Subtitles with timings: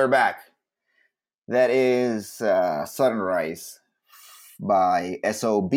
[0.00, 0.44] We're back.
[1.48, 3.80] That is uh, Sunrise
[4.58, 5.74] by SOB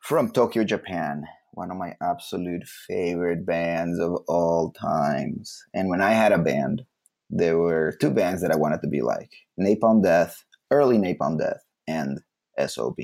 [0.00, 1.22] from Tokyo, Japan.
[1.52, 5.62] One of my absolute favorite bands of all times.
[5.72, 6.82] And when I had a band,
[7.30, 11.62] there were two bands that I wanted to be like Napalm Death, early Napalm Death,
[11.86, 12.18] and
[12.66, 12.98] SOB.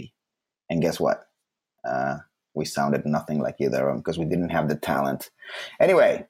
[0.69, 1.29] And guess what?
[1.89, 2.17] Uh,
[2.55, 5.31] we sounded nothing like either of them because we didn't have the talent.
[5.79, 6.27] Anyway,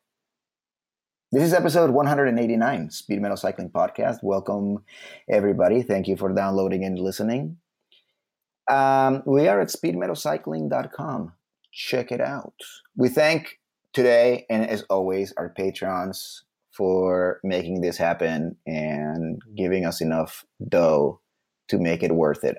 [1.30, 4.22] this is episode 189, Speed Metal Cycling Podcast.
[4.22, 4.82] Welcome,
[5.28, 5.82] everybody.
[5.82, 7.58] Thank you for downloading and listening.
[8.70, 11.32] Um, we are at speedmetalcycling.com.
[11.70, 12.54] Check it out.
[12.96, 13.58] We thank
[13.92, 21.20] today, and as always, our patrons for making this happen and giving us enough dough
[21.68, 22.56] to make it worth it.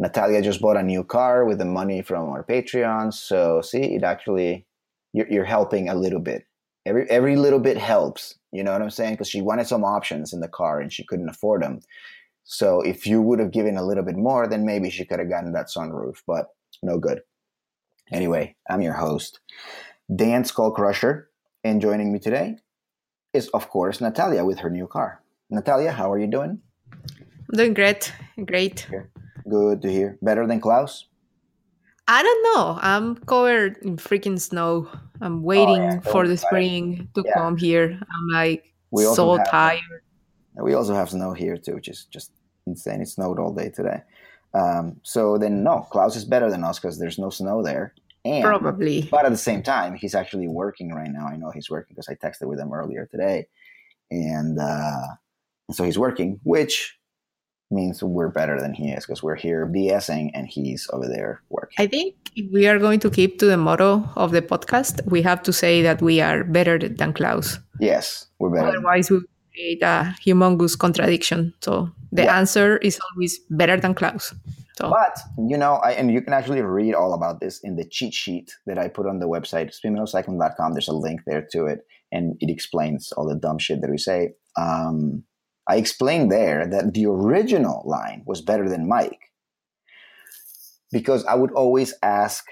[0.00, 3.14] Natalia just bought a new car with the money from our Patreon.
[3.14, 4.66] So, see, it actually,
[5.12, 6.46] you're, you're helping a little bit
[6.86, 9.14] every every little bit helps you know what i'm saying?
[9.14, 11.80] Because she wanted some options in the car and she couldn't afford them
[12.44, 15.28] so if you would have given a little bit more then maybe she could have
[15.28, 16.46] gotten that sunroof but
[16.82, 17.20] no good.
[18.12, 19.40] Anyway i'm your host.
[20.14, 21.28] Dan skull crusher
[21.64, 22.56] and joining me today
[23.32, 25.20] is of course natalia with her new car.
[25.50, 26.60] Natalia how are you doing?
[27.48, 28.12] I'm doing great
[28.44, 28.88] great.
[29.48, 30.18] Good to hear.
[30.22, 31.06] Better than klaus
[32.08, 32.78] I don't know.
[32.80, 34.88] I'm covered in freaking snow.
[35.20, 36.00] I'm waiting oh, yeah.
[36.00, 37.34] for the spring to yeah.
[37.34, 37.98] come here.
[38.00, 40.02] I'm like so have, tired.
[40.54, 42.32] We also have snow here too, which is just
[42.66, 43.00] insane.
[43.00, 44.02] It snowed all day today.
[44.54, 47.94] Um, so then, no, Klaus is better than us because there's no snow there.
[48.24, 49.02] And, Probably.
[49.10, 51.26] But at the same time, he's actually working right now.
[51.26, 53.46] I know he's working because I texted with him earlier today.
[54.10, 55.06] And uh,
[55.72, 56.98] so he's working, which
[57.70, 61.76] means we're better than he is because we're here BSing and he's over there working.
[61.78, 65.22] I think if we are going to keep to the motto of the podcast, we
[65.22, 67.58] have to say that we are better than Klaus.
[67.80, 68.68] Yes, we're better.
[68.68, 69.20] Otherwise, we
[69.52, 71.54] create a humongous contradiction.
[71.60, 72.38] So the yeah.
[72.38, 74.34] answer is always better than Klaus.
[74.78, 74.90] So.
[74.90, 78.12] But you know, I, and you can actually read all about this in the cheat
[78.12, 80.72] sheet that I put on the website, speedmetalcycling.com.
[80.72, 81.80] There's a link there to it,
[82.12, 84.34] and it explains all the dumb shit that we say.
[84.58, 85.24] Um,
[85.68, 89.32] I explained there that the original line was better than Mike
[90.92, 92.46] because I would always ask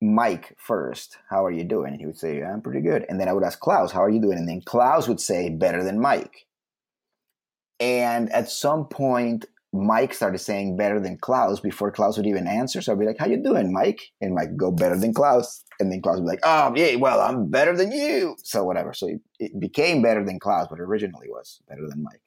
[0.00, 1.92] Mike first, How are you doing?
[1.92, 3.06] And he would say, I'm pretty good.
[3.08, 4.38] And then I would ask Klaus, How are you doing?
[4.38, 6.46] And then Klaus would say, Better than Mike.
[7.78, 12.80] And at some point, Mike started saying better than Klaus before Klaus would even answer.
[12.80, 15.92] So I'd be like, "How you doing, Mike?" And Mike go better than Klaus, and
[15.92, 18.94] then Klaus would be like, "Oh yeah, well I'm better than you." So whatever.
[18.94, 22.22] So it, it became better than Klaus, but originally was better than Mike.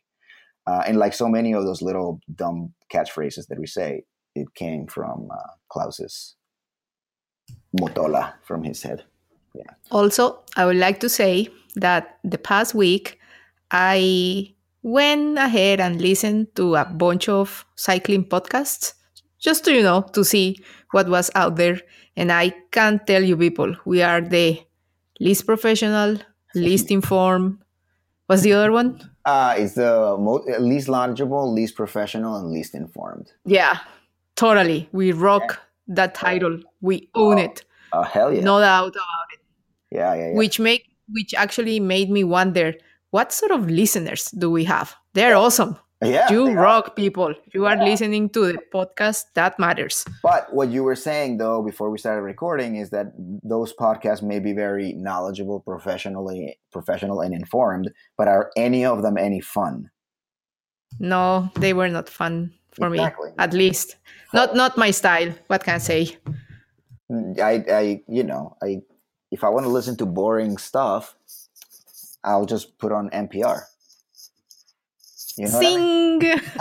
[0.68, 4.04] Uh, and like so many of those little dumb catchphrases that we say,
[4.36, 6.36] it came from uh, Klaus's
[7.80, 9.04] motola from his head.
[9.56, 9.74] Yeah.
[9.90, 13.20] Also, I would like to say that the past week
[13.72, 18.94] I went ahead and listened to a bunch of cycling podcasts
[19.40, 20.58] just to, you know, to see
[20.92, 21.80] what was out there.
[22.16, 24.62] And I can't tell you, people, we are the
[25.20, 26.18] least professional,
[26.56, 27.60] least informed.
[28.28, 29.10] What's the other one?
[29.26, 33.32] Uh, it's the most, least knowledgeable, least professional, and least informed.
[33.46, 33.80] Yeah,
[34.36, 34.90] totally.
[34.92, 35.96] We rock yeah.
[35.96, 36.60] that title.
[36.82, 37.42] We own oh.
[37.42, 37.64] it.
[37.92, 38.42] Oh hell yeah!
[38.42, 39.40] No doubt about it.
[39.92, 40.36] Yeah, yeah, yeah.
[40.36, 42.76] Which make which actually made me wonder
[43.12, 44.96] what sort of listeners do we have?
[45.14, 45.78] They're awesome.
[46.02, 46.92] Yeah, you rock, are.
[46.92, 47.34] people.
[47.54, 47.84] You are yeah.
[47.84, 49.26] listening to the podcast.
[49.34, 50.06] That matters.
[50.24, 53.08] But what you were saying, though, before we started recording, is that
[53.44, 57.92] those podcasts may be very knowledgeable, professionally, professional, and informed.
[58.18, 59.90] But are any of them any fun?
[61.00, 63.32] No, they were not fun for exactly.
[63.32, 63.36] me.
[63.38, 63.98] At least,
[64.34, 65.34] not not my style.
[65.48, 66.16] What can I say?
[67.12, 68.80] Mm, I, I, you know, I,
[69.32, 71.16] if I want to listen to boring stuff,
[72.24, 73.62] I'll just put on NPR.
[75.38, 76.22] You know Sing.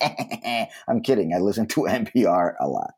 [0.00, 1.32] I am kidding.
[1.34, 2.94] I listen to NPR a lot.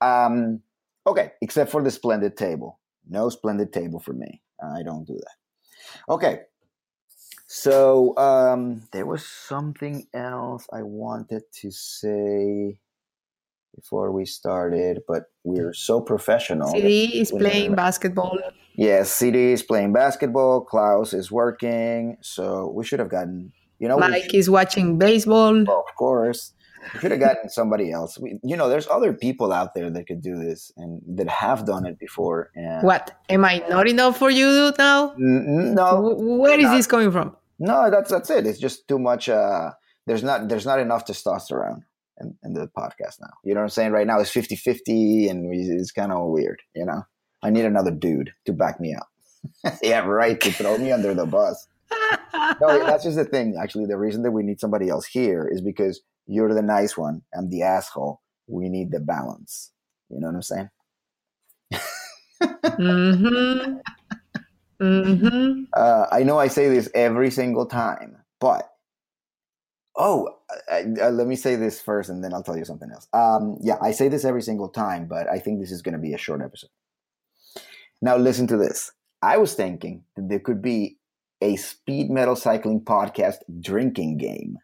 [0.00, 0.60] Um,
[1.06, 2.80] okay, except for the splendid table.
[3.08, 4.40] No splendid table for me.
[4.62, 6.12] I don't do that.
[6.12, 6.40] Okay.
[7.46, 12.78] So um, there was something else I wanted to say
[13.74, 16.68] before we started, but we're so professional.
[16.68, 18.38] CD is playing basketball.
[18.74, 20.62] Yes, CD is playing basketball.
[20.62, 22.16] Klaus is working.
[22.20, 25.64] So we should have gotten, you know, Mike should, is watching baseball.
[25.64, 26.54] Well, of course.
[26.94, 28.18] We should have gotten somebody else.
[28.18, 31.64] We, you know, there's other people out there that could do this and that have
[31.64, 32.50] done it before.
[32.56, 33.16] And what?
[33.28, 35.12] Am I not enough for you now?
[35.12, 36.16] N- no.
[36.18, 36.76] Where is not.
[36.76, 37.36] this coming from?
[37.60, 38.46] No, that's that's it.
[38.46, 39.28] It's just too much.
[39.28, 39.70] Uh,
[40.06, 41.82] there's not there's not enough testosterone
[42.22, 43.32] in, in the podcast now.
[43.44, 43.92] You know what I'm saying?
[43.92, 47.02] Right now it's 50 50 and it's kind of weird, you know?
[47.42, 49.08] I need another dude to back me up.
[49.82, 50.40] yeah, right.
[50.40, 51.66] To throw me under the bus.
[52.60, 53.56] No, that's just the thing.
[53.60, 57.22] Actually, the reason that we need somebody else here is because you're the nice one.
[57.36, 58.20] I'm the asshole.
[58.46, 59.72] We need the balance.
[60.08, 60.70] You know what I'm saying?
[62.42, 63.78] mm-hmm.
[64.80, 65.62] Mm-hmm.
[65.72, 68.71] Uh, I know I say this every single time, but
[69.96, 70.28] oh,
[70.70, 73.08] I, I, let me say this first, and then I'll tell you something else.
[73.12, 76.00] Um, yeah, I say this every single time, but I think this is going to
[76.00, 76.70] be a short episode.
[78.00, 78.90] Now, listen to this.
[79.22, 80.98] I was thinking that there could be
[81.40, 84.58] a speed metal cycling podcast drinking game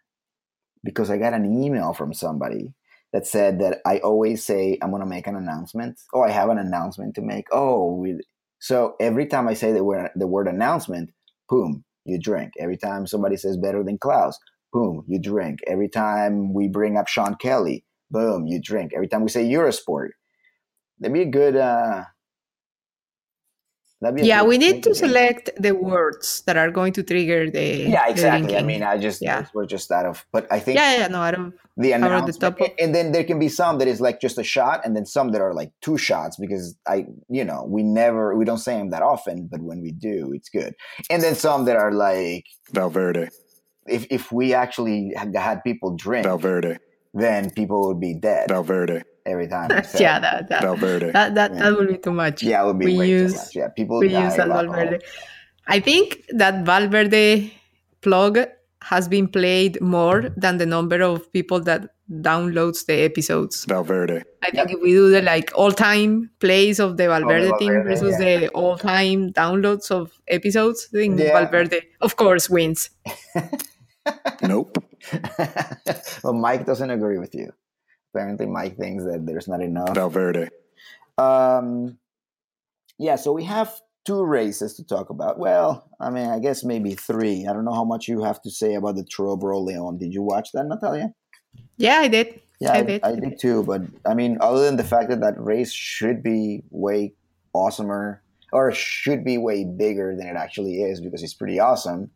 [0.82, 2.74] because I got an email from somebody
[3.12, 6.00] that said that I always say I'm going to make an announcement.
[6.12, 7.46] Oh, I have an announcement to make.
[7.52, 8.20] Oh, we,
[8.58, 11.10] so every time I say the word the word announcement,
[11.48, 12.52] boom, you drink.
[12.58, 14.38] Every time somebody says better than Klaus,
[14.72, 15.60] boom, you drink.
[15.66, 18.92] Every time we bring up Sean Kelly, boom, you drink.
[18.94, 20.10] Every time we say Eurosport,
[20.98, 22.04] that'd be a good uh,
[24.00, 27.88] yeah, we need to select the words that are going to trigger the.
[27.88, 28.52] Yeah, exactly.
[28.52, 29.46] The I mean, I just yeah.
[29.52, 32.64] we're just out of, but I think yeah, yeah, no, out of the announcement, the
[32.64, 35.04] of, and then there can be some that is like just a shot, and then
[35.04, 38.78] some that are like two shots because I, you know, we never we don't say
[38.78, 40.74] them that often, but when we do, it's good,
[41.10, 43.30] and then some that are like Valverde.
[43.90, 46.78] If if we actually had, had people drink Valverde,
[47.14, 48.48] then people would be dead.
[48.48, 49.70] Valverde every time.
[49.98, 51.12] yeah, that that, Valverde.
[51.12, 51.62] that that, yeah.
[51.62, 52.42] that would be too much.
[52.42, 53.56] Yeah, it would be we way use, too much.
[53.56, 55.00] Yeah, people we use that Valverde.
[55.66, 57.52] I think that Valverde
[58.00, 58.38] plug
[58.82, 63.64] has been played more than the number of people that downloads the episodes.
[63.66, 64.22] Valverde.
[64.42, 64.70] I think yep.
[64.70, 68.16] if we do the like all time plays of the Valverde, oh, Valverde team versus
[68.18, 68.38] yeah.
[68.38, 71.32] the all time downloads of episodes, I think yeah.
[71.32, 72.90] Valverde, of course, wins.
[74.42, 74.76] nope.
[76.24, 77.52] well, Mike doesn't agree with you
[78.18, 79.94] apparently Mike thinks that there's not enough.
[79.94, 80.48] Valverde.
[81.16, 81.98] Um,
[82.98, 85.38] yeah, so we have two races to talk about.
[85.38, 87.46] Well, I mean, I guess maybe three.
[87.48, 89.98] I don't know how much you have to say about the Tro-Bro Léon.
[89.98, 91.12] Did you watch that, Natalia?
[91.76, 92.40] Yeah, I did.
[92.60, 93.04] Yeah, I, I did.
[93.04, 93.62] I did too.
[93.62, 97.14] But I mean, other than the fact that that race should be way
[97.54, 98.18] awesomer
[98.52, 102.10] or should be way bigger than it actually is because it's pretty awesome.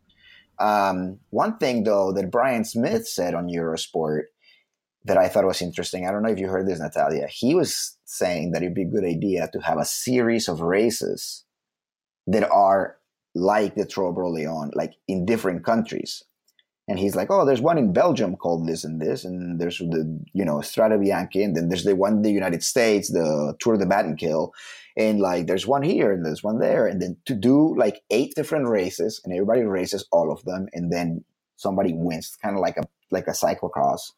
[0.63, 4.23] Um, one thing though that Brian Smith said on Eurosport
[5.05, 6.07] that I thought was interesting.
[6.07, 7.27] I don't know if you heard this, Natalia.
[7.27, 11.45] He was saying that it'd be a good idea to have a series of races
[12.29, 12.99] that are
[13.35, 16.23] like the Tro-Bro Léon, like in different countries.
[16.87, 20.21] And he's like, oh, there's one in Belgium called this and this, and there's the
[20.33, 23.77] you know Strade Bianche, and then there's the one in the United States, the Tour
[23.77, 24.53] de Battenkill,
[24.97, 28.35] and like there's one here and there's one there, and then to do like eight
[28.35, 31.25] different races, and everybody races all of them, and then
[31.57, 34.13] somebody wins, kind of like a like a cyclocross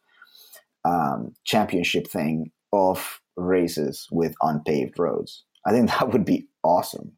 [0.84, 5.44] um, championship thing of races with unpaved roads.
[5.66, 7.12] I think that would be awesome.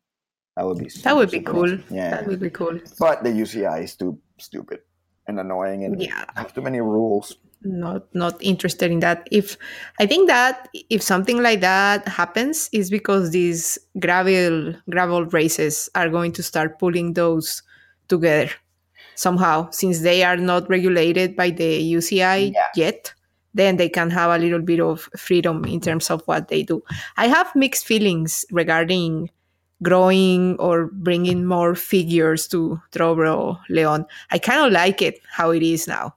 [0.57, 1.65] That would be that would be cool.
[1.65, 1.85] Awesome.
[1.91, 2.81] Yeah, that would be cool.
[2.99, 4.81] But the UCI is too stupid
[5.27, 6.25] and annoying, and yeah.
[6.35, 7.37] have too many rules.
[7.67, 9.27] Not not interested in that.
[9.33, 9.57] If
[9.99, 16.09] I think that if something like that happens, is because these gravel gravel races are
[16.09, 17.63] going to start pulling those
[18.09, 18.51] together
[19.17, 22.69] somehow, since they are not regulated by the UCI yeah.
[22.77, 23.15] yet
[23.57, 26.83] then they can have a little bit of freedom in terms of what they do.
[27.17, 29.31] I have mixed feelings regarding
[29.83, 34.07] growing or bringing more figures to Tro-Bro Léon.
[34.31, 36.15] I kind of like it how it is now.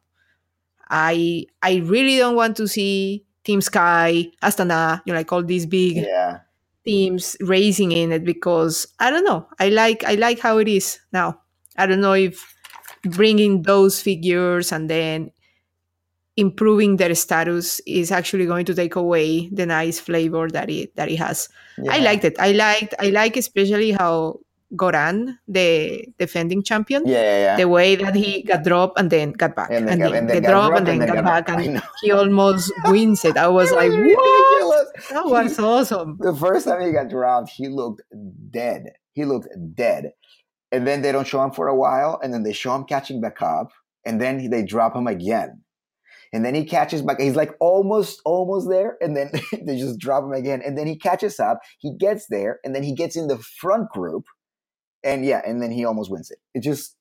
[0.90, 5.66] I I really don't want to see Team Sky, Astana, you know, like all these
[5.66, 6.40] big yeah.
[6.86, 9.48] teams racing in it because I don't know.
[9.60, 11.42] I like I like how it is now.
[11.78, 12.54] I don't know if
[13.04, 15.32] bringing those figures and then
[16.36, 21.10] improving their status is actually going to take away the nice flavor that it that
[21.10, 21.50] it has.
[21.78, 21.94] Yeah.
[21.94, 22.40] I liked it.
[22.40, 24.40] I liked I like especially how
[24.76, 29.32] Goran, the defending champion, yeah, yeah, yeah, the way that he got dropped and then
[29.32, 31.50] got back, and then, and then, and then got dropped and then, got, got, back,
[31.50, 33.38] and he almost wins it.
[33.38, 34.88] I was like, what?
[35.10, 36.18] That was awesome.
[36.20, 38.02] The first time he got dropped, he looked
[38.52, 38.94] dead.
[39.14, 40.12] He looked dead,
[40.72, 43.22] and then they don't show him for a while, and then they show him catching
[43.22, 43.72] back up,
[44.06, 45.64] and then they drop him again
[46.32, 47.20] and then he catches back.
[47.20, 49.32] He's like almost, almost there, and then
[49.66, 50.62] they just drop him again.
[50.66, 51.60] And then he catches up.
[51.80, 54.26] He gets there, and then he gets in the front group,
[55.04, 56.40] and yeah, and then he almost wins it.
[56.54, 56.96] It's just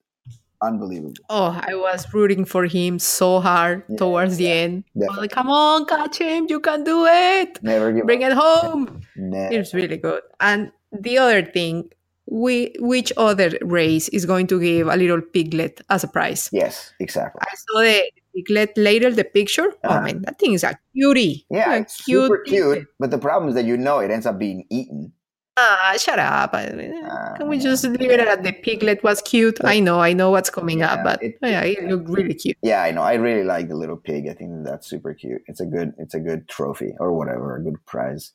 [0.63, 1.15] unbelievable.
[1.31, 4.85] Oh, I was rooting for him so hard yeah, towards the end.
[4.95, 6.47] Like, come on, catch him!
[6.49, 7.63] You can do it.
[7.63, 8.33] Never give Bring up.
[8.33, 9.01] it home.
[9.17, 9.55] Never.
[9.55, 10.23] It's really good.
[10.41, 11.91] And the other thing,
[12.27, 16.49] we which other race is going to give a little piglet as a prize?
[16.53, 17.41] Yes, exactly.
[17.43, 19.73] I saw the piglet later the picture.
[19.85, 19.99] Oh, uh-huh.
[19.99, 21.47] Oh man, that thing is a cutie.
[21.51, 22.87] Yeah, it's cute super cute.
[22.99, 25.13] But the problem is that you know it ends up being eaten.
[25.61, 26.51] Ah, shut up.
[26.55, 29.59] Ah, Can we just leave it at the piglet was cute?
[29.65, 32.57] I know, I know what's coming Yeah, up, but it- yeah, it looked really cute.
[32.63, 33.03] Yeah, I know.
[33.03, 34.29] I really like the little pig.
[34.29, 35.43] I think that's super cute.
[35.49, 38.33] It's a good it's a good trophy or whatever, a good prize.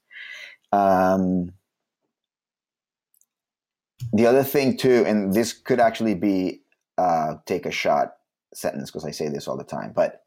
[0.74, 1.54] Um
[4.12, 6.62] the other thing too, and this could actually be
[6.98, 8.16] uh take a shot
[8.54, 10.23] sentence because I say this all the time, but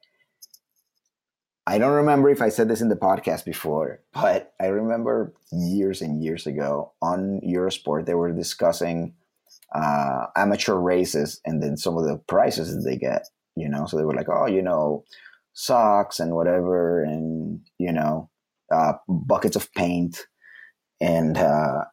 [1.68, 6.00] I don't remember if I said this in the podcast before, but I remember years
[6.00, 9.14] and years ago on Eurosport they were discussing
[9.74, 13.26] uh, amateur races and then some of the prizes that they get.
[13.56, 15.04] You know, so they were like, oh, you know,
[15.54, 18.30] socks and whatever, and you know,
[18.70, 20.26] uh, buckets of paint,
[21.00, 21.84] and uh,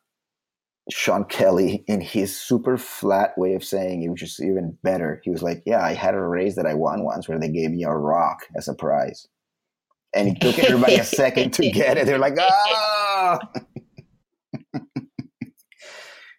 [0.91, 5.29] Sean Kelly, in his super flat way of saying it, which is even better, he
[5.29, 7.83] was like, "Yeah, I had a race that I won once where they gave me
[7.85, 9.27] a rock as a prize."
[10.15, 12.05] And it took everybody a second to get it.
[12.05, 13.39] They're like, "Ah!"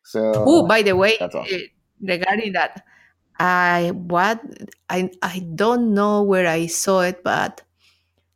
[0.04, 1.44] so, Oh, by the way, awesome.
[1.50, 1.66] eh,
[2.02, 2.84] regarding that,
[3.38, 4.40] I what
[4.88, 7.62] I I don't know where I saw it, but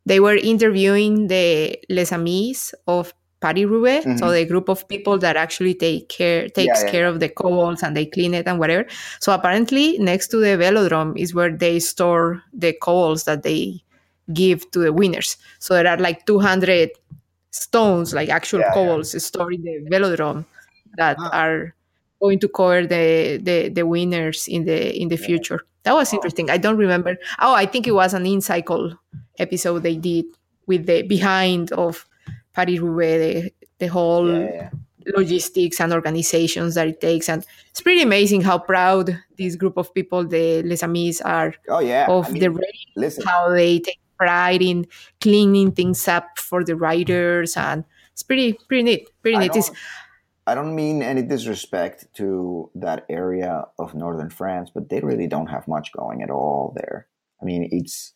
[0.05, 4.33] they were interviewing the les amis of Paris Roubaix, so Mhm.
[4.33, 6.91] the group of people that actually take care takes yeah.
[6.91, 8.85] care of the cobbles and they clean it and whatever.
[9.21, 13.79] So apparently, next to the velodrome is where they store the cobbles that they
[14.33, 15.37] give to the winners.
[15.59, 16.91] So there are like 200
[17.51, 19.01] stones, like actual Yeah, yeah.
[19.19, 20.45] stored in the velodrome
[20.97, 21.29] that Ah.
[21.33, 21.73] are
[22.21, 25.25] going to cover the, the the winners in the in the Yeah.
[25.25, 25.59] future.
[25.83, 26.17] That was Oh.
[26.17, 26.49] interesting.
[26.49, 27.17] I don't remember.
[27.39, 28.97] Oh, I think it was an InCycle
[29.39, 30.25] episode they did
[30.67, 32.05] with the behind of
[32.53, 34.69] Paris Roubaix, the, the whole yeah, yeah.
[35.15, 39.93] logistics and organizations that it takes, and it's pretty amazing how proud this group of
[39.93, 42.05] people, the Les Amis, are Oh yeah.
[42.09, 42.85] of I mean, the race.
[42.95, 44.85] listen, How they take pride in
[45.21, 49.09] cleaning things up for the writers, and it's pretty pretty neat.
[49.21, 49.55] Pretty I neat.
[49.55, 49.77] It's, don't,
[50.47, 55.47] I don't mean any disrespect to that area of northern France, but they really don't
[55.47, 57.07] have much going at all there.
[57.41, 58.13] I mean, it's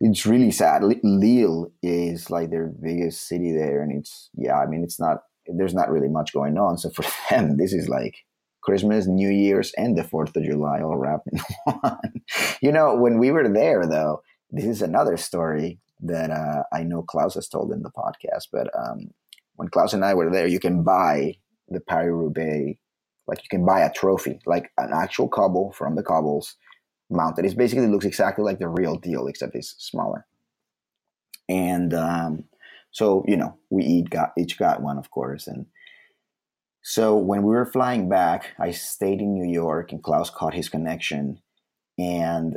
[0.00, 0.82] it's really sad.
[1.02, 4.58] Lille is like their biggest city there, and it's yeah.
[4.58, 6.78] I mean, it's not there's not really much going on.
[6.78, 8.24] So for them, this is like
[8.62, 11.38] Christmas, New Year's, and the Fourth of July all wrapped in
[11.80, 12.12] one.
[12.60, 17.02] you know, when we were there, though, this is another story that uh, I know
[17.02, 18.68] Klaus has told in the podcast, but.
[18.76, 19.10] Um,
[19.56, 21.36] when Klaus and I were there, you can buy
[21.68, 22.78] the Paris Roubaix,
[23.26, 26.54] like you can buy a trophy, like an actual cobble from the cobbles
[27.10, 27.44] mounted.
[27.44, 30.26] It basically looks exactly like the real deal, except it's smaller.
[31.48, 32.44] And um,
[32.90, 35.46] so, you know, we each got each got one, of course.
[35.46, 35.66] And
[36.82, 40.68] so when we were flying back, I stayed in New York, and Klaus caught his
[40.68, 41.40] connection,
[41.98, 42.56] and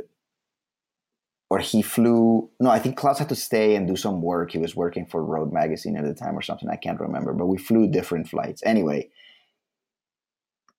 [1.50, 4.52] or he flew no i think klaus had to stay and do some work.
[4.52, 7.46] He was working for road magazine at the time or something i can't remember but
[7.46, 8.62] we flew different flights.
[8.64, 9.10] Anyway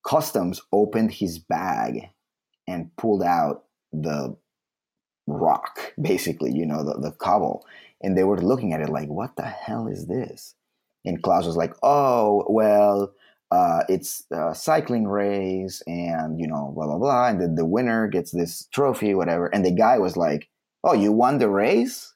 [0.04, 2.10] customs opened his bag
[2.68, 4.36] and pulled out the
[5.28, 7.66] rock basically you know the, the cobble.
[8.04, 10.56] And they were looking at it like what the hell is this?
[11.06, 13.14] And klaus was like oh well
[13.52, 17.28] uh, it's a cycling race and you know blah blah blah.
[17.28, 19.48] And then the winner gets this trophy whatever.
[19.48, 20.48] And the guy was like
[20.84, 22.14] oh you won the race?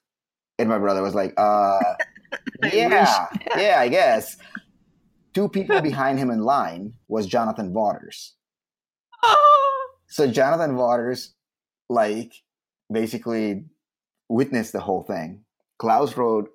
[0.57, 1.79] And my brother was like uh
[2.74, 4.38] yeah yeah i guess.
[5.34, 8.36] Two people behind him in line was Jonathan Vaughters.
[9.22, 11.34] Oh, so Jonathan Vaughters
[11.89, 12.34] like
[12.91, 13.65] basically
[14.29, 15.43] witnessed the whole thing.
[15.77, 16.50] Klaus wrote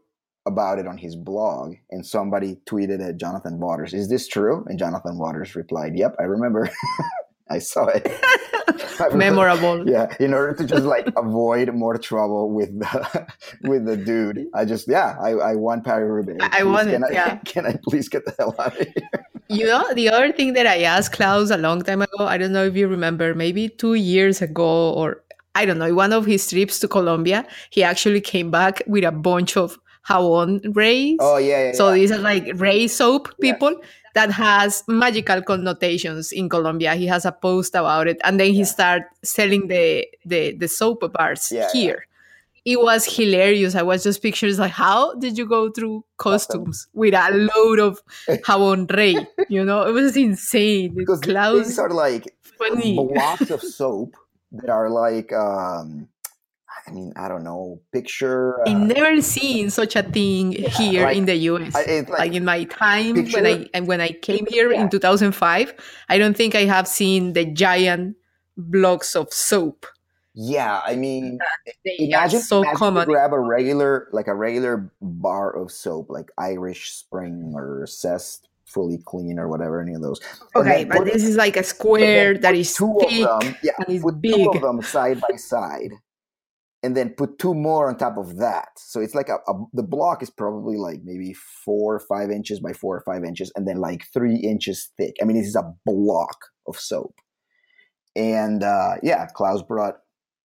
[0.46, 4.64] about it on his blog and somebody tweeted at Jonathan Vaughters is this true?
[4.66, 6.70] And Jonathan Vaughters replied yep i remember
[7.50, 8.06] i saw it
[9.14, 9.88] memorable.
[9.88, 13.26] yeah in order to just like avoid more trouble with the
[13.62, 16.38] with the dude i just yeah i, I won Paris Roubaix.
[16.52, 17.36] I want it, can I, yeah.
[17.44, 20.66] can i please get the hell out of here You know, the other thing that
[20.68, 23.94] I asked Klaus a long time ago, I don't know if you remember, maybe two
[23.94, 25.24] years ago, or
[25.56, 29.10] I don't know, one of his trips to Colombia, he actually came back with a
[29.10, 29.76] bunch of
[30.08, 31.16] Jabón Reys.
[31.20, 31.94] oh yeah, yeah, so yeah.
[31.94, 33.58] these are like ray soap Yes.
[34.14, 36.94] That has magical connotations in Colombia.
[36.96, 38.64] He has a post about it, and then he Yeah.
[38.64, 41.80] started selling the the the soap bars Yeah, yeah.
[41.80, 42.06] here.
[42.66, 43.74] It was hilarious.
[43.74, 48.02] I was just pictures like, how did you go through costumes with a load of
[48.28, 49.16] jabón Rey?
[49.48, 50.92] You know, it was insane.
[50.94, 52.96] because these Klaus, things are like funny.
[52.96, 54.14] blocks of soap
[54.52, 56.09] that are like um
[56.86, 61.16] i mean i don't know picture I uh, never seen such a thing here like,
[61.16, 61.74] in the US.
[61.74, 64.82] I- like, like in my time when I and when I came here Yeah.
[64.82, 65.74] in 2005,
[66.08, 68.16] I don't think I have seen the giant
[68.56, 69.86] blocks of soap.
[70.34, 71.38] yeah i mean
[71.84, 73.04] They imagine, so imagine you common.
[73.08, 78.98] grab a regular like a regular bar of soap like irish spring or zest fully
[79.04, 80.20] clean or whatever, any of those.
[80.54, 83.72] Okay, but put- this is like a square that is two thick of them, yeah,
[83.82, 84.46] and is put two big.
[84.54, 85.90] of them side by side,
[86.82, 88.68] and then put two more on top of that.
[88.76, 91.34] So it's like a, a the block is probably like maybe
[91.64, 95.16] four or five inches by four or five inches, and then like three inches thick.
[95.20, 97.14] I mean, this is a block of soap.
[98.16, 99.98] And uh, yeah, Klaus brought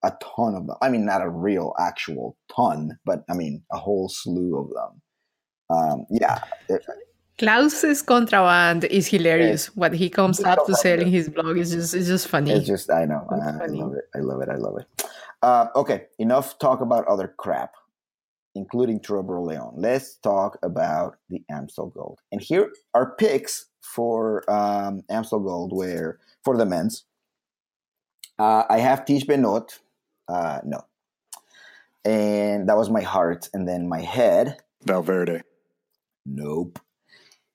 [0.04, 0.76] a ton of them.
[0.82, 5.02] I mean, not a real actual ton, but I mean a whole slew of them.
[5.68, 6.40] Um, yeah,
[7.38, 9.76] Klaus's contraband is hilarious.
[9.76, 12.52] What he comes It's up to sell in his blog is just it's just funny.
[12.52, 13.28] It's just I know.
[13.32, 14.06] I, I love it.
[14.16, 14.50] I love it.
[14.50, 15.06] I love it.
[15.46, 17.76] Uh, okay, enough talk about other crap,
[18.56, 19.74] including Tro-Bro Léon.
[19.76, 22.18] Let's talk about the Amstel Gold.
[22.32, 27.06] And here are picks for um, Amstel Gold, where for the men's.
[28.40, 29.78] Uh, I have Tiesj Benoot.
[30.28, 30.82] Uh, no.
[32.04, 33.48] And that was my heart.
[33.54, 34.58] And then my head.
[34.84, 35.44] Valverde.
[36.26, 36.80] Nope.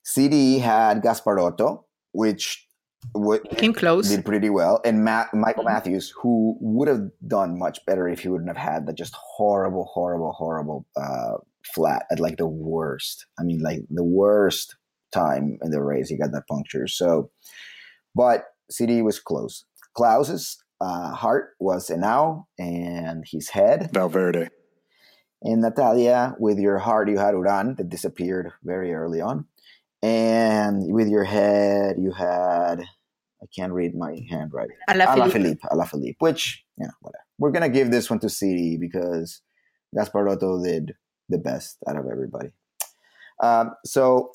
[0.05, 1.83] CD had Gasparotto,
[2.13, 2.69] which
[3.15, 4.09] w- Came close.
[4.09, 5.65] did pretty well, and Ma- Michael.
[5.65, 9.85] Matthews, who would have done much better if he wouldn't have had the just horrible,
[9.93, 11.35] horrible, horrible uh,
[11.75, 13.27] flat at like the worst.
[13.39, 14.77] I mean, like the worst
[15.13, 16.87] time in the race, he got that puncture.
[16.87, 17.31] So,
[18.15, 19.65] but CD was close.
[19.95, 24.49] Klaus's uh, heart was Enau, and his head Valverde.
[25.43, 29.47] and Natalia, with your heart, you had Uran that disappeared very early on.
[30.03, 32.81] And with your head, you had,
[33.43, 34.77] I can't read my handwriting.
[34.89, 35.59] Alaphilippe.
[35.61, 35.61] Alaphilippe.
[35.71, 37.25] Alaphilippe, which, you know, whatever.
[37.39, 39.43] We're going to give this one to CD because
[39.97, 40.95] Gasparotto did
[41.29, 42.51] the best out of everybody.
[43.43, 44.33] Um, so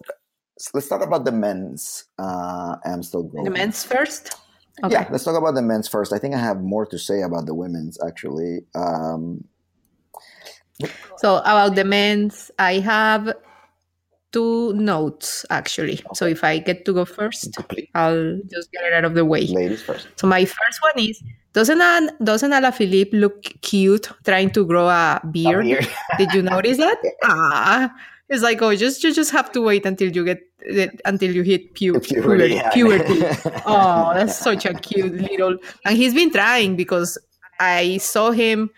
[0.60, 3.46] s- let's talk about the men's uh, Amstel Gold.
[3.48, 4.36] The men's first.
[4.84, 4.94] Okay.
[4.94, 6.12] Yeah, let's talk about the men's first.
[6.14, 8.66] I think I have more to say about the women's, actually.
[8.76, 9.46] Um,
[11.18, 13.34] So about the men's, I have
[14.36, 16.02] two notes actually.
[16.14, 17.90] So if I get to go first, complete.
[17.96, 19.48] I'll just get it out of the way.
[19.48, 20.08] Ladies first.
[20.18, 25.22] So my first one is doesn't An- doesn't Alaphilippe look cute trying to grow a
[25.32, 25.66] beard?
[25.66, 25.82] Here.
[26.18, 27.00] Did you notice that?
[27.24, 27.94] Ah,
[28.28, 30.42] it's like oh, just you just have to wait until you get
[31.06, 32.56] until you hit pu- puberty.
[32.56, 32.70] yeah.
[32.72, 33.22] puberty.
[33.66, 35.58] Oh, that's such a cute little.
[35.86, 37.18] And he's been trying because
[37.60, 38.70] I saw him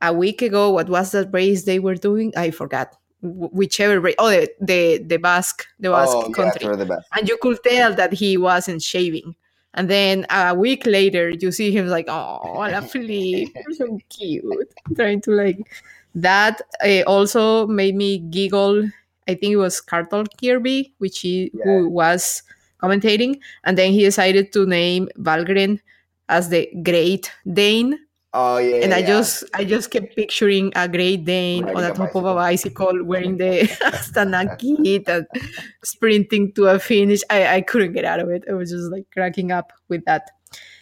[0.00, 0.70] a week ago.
[0.70, 2.32] What was that race they were doing?
[2.36, 2.94] I forgot.
[3.22, 4.14] Wh- Whichever race.
[4.18, 6.66] Oh, the the, the Basque, the Basque oh, country.
[6.66, 7.08] for the best.
[7.16, 9.34] And you could tell that he wasn't shaving.
[9.74, 14.44] And then a week later, you see him like, oh, Alaphilippe, you're so cute.
[14.96, 15.58] Trying to like
[16.14, 16.60] that.
[16.84, 18.90] Uh, also made me giggle.
[19.28, 22.42] I think it was Carlton Kirby, which he who was
[22.82, 25.80] commentating, and then he decided to name Valgren
[26.28, 27.98] as the Great Dane,
[28.34, 28.76] Oh yeah.
[28.76, 29.06] and I yeah.
[29.06, 33.36] just I just kept picturing a Great Dane on the top of a bicycle, wearing
[33.36, 35.26] the Astana kit and
[35.84, 37.20] sprinting to a finish.
[37.28, 38.44] I, I couldn't get out of it.
[38.48, 40.30] I was just like cracking up with that.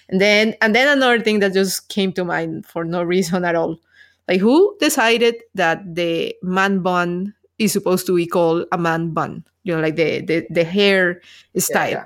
[0.08, 3.56] And then and then another thing that just came to mind for no reason at
[3.56, 3.80] all.
[4.28, 9.44] Like who decided that the man bun is supposed to be called a man bun?
[9.64, 11.20] You know, like the the, the hair
[11.56, 11.90] style.
[11.90, 12.04] yeah.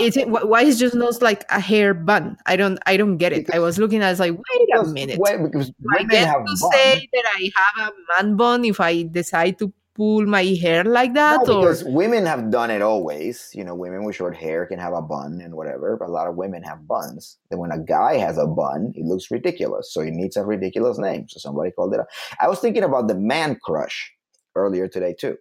[0.00, 2.36] Is it why is just not like a hair bun?
[2.46, 3.52] I don't I don't get it.
[3.52, 5.18] I was looking at it, I was like, wait a minute.
[5.18, 6.72] wait, because I get have to bun.
[6.72, 11.12] say that I have a man bun if I decide to pull my hair like
[11.14, 11.40] that?
[11.44, 13.50] No, or because women have done it always.
[13.52, 15.96] You know, women with short hair can have a bun and whatever.
[15.98, 17.36] But a lot of women have buns.
[17.50, 19.92] Then when a guy has a bun, it looks ridiculous.
[19.92, 21.28] So it needs a ridiculous name.
[21.28, 22.00] So somebody called it.
[22.00, 22.06] A,
[22.40, 24.12] I was thinking about the man crush
[24.54, 25.36] earlier today too,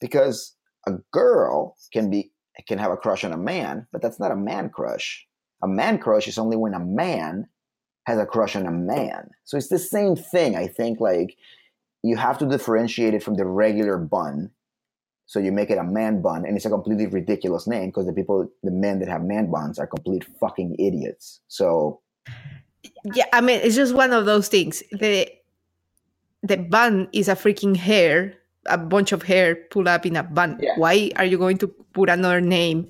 [0.00, 0.54] because
[0.86, 2.32] a girl can be
[2.66, 5.26] can have a crush on a man, but that's not a man crush.
[5.62, 7.48] A man crush is only when a man
[8.06, 9.30] has a crush on a man.
[9.44, 10.56] So it's the same thing.
[10.56, 11.36] I think like
[12.02, 14.50] you have to differentiate it from the regular bun.
[15.26, 18.14] So you make it a man bun, and it's a completely ridiculous name because the
[18.14, 21.40] people, the men that have man buns, are complete fucking idiots.
[21.48, 22.00] So
[23.14, 24.82] yeah, I mean it's just one of those things.
[24.90, 25.30] The
[26.42, 28.34] the bun is a freaking hair,
[28.66, 30.58] a bunch of hair pulled up in a bun.
[30.60, 30.72] Yeah.
[30.76, 32.88] Why are you going to put another name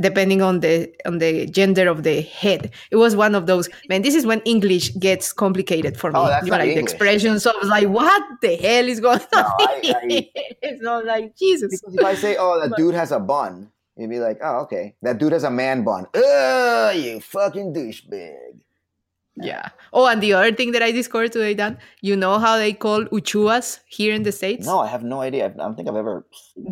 [0.00, 2.70] depending on the on the gender of the head?
[2.90, 3.68] It was one of those.
[3.88, 6.18] Man, this is when English gets complicated for me.
[6.18, 6.92] Oh, that's you know, like the English.
[6.92, 9.56] expressions of like what the hell is going No, on?
[9.60, 10.30] I- I-
[10.62, 11.80] it's not like Jesus.
[11.80, 14.60] because if I say, "Oh, that But- dude has a bun," you'd be like, "Oh,
[14.60, 18.60] okay, that dude has a man bun." Ugh, you fucking douchebag.
[19.42, 19.68] Yeah.
[19.92, 23.04] Oh, and the other thing that I discovered today, Dan, you know how they call
[23.06, 24.66] uchuas here in the States?
[24.66, 25.46] No, I have no idea.
[25.46, 26.24] I don't think I've ever.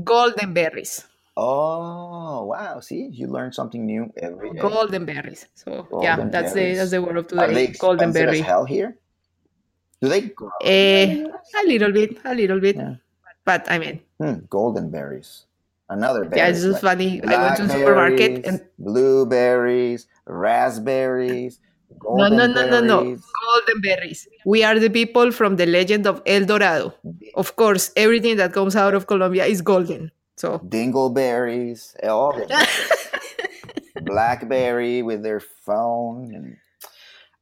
[0.04, 1.04] Golden berries.
[1.36, 2.80] Oh, wow!
[2.80, 4.58] See, you learn something new every day.
[4.58, 5.46] Golden berries.
[5.54, 7.78] So yeah, Golden that's the that's the word of Are they today.
[7.78, 8.40] Golden berry.
[8.40, 8.98] as hell here?
[10.02, 10.22] Do they?
[10.34, 11.50] grow Eh, US?
[11.62, 12.74] a little bit, a little bit.
[12.76, 12.96] Yeah.
[13.44, 15.46] But I mean, Hmm, golden berries.
[15.88, 16.42] Another berry.
[16.42, 17.22] Yeah, it's just funny.
[17.22, 21.60] I went to the supermarket and blueberries, raspberries.
[21.90, 22.98] No, no, no, no, no.
[23.02, 24.28] Golden berries.
[24.44, 26.94] We are the people from the legend of El Dorado.
[27.34, 30.10] Of course, everything that comes out of Colombia is golden.
[30.36, 32.40] So dingleberries, all.
[34.02, 36.56] Blackberry with their phone and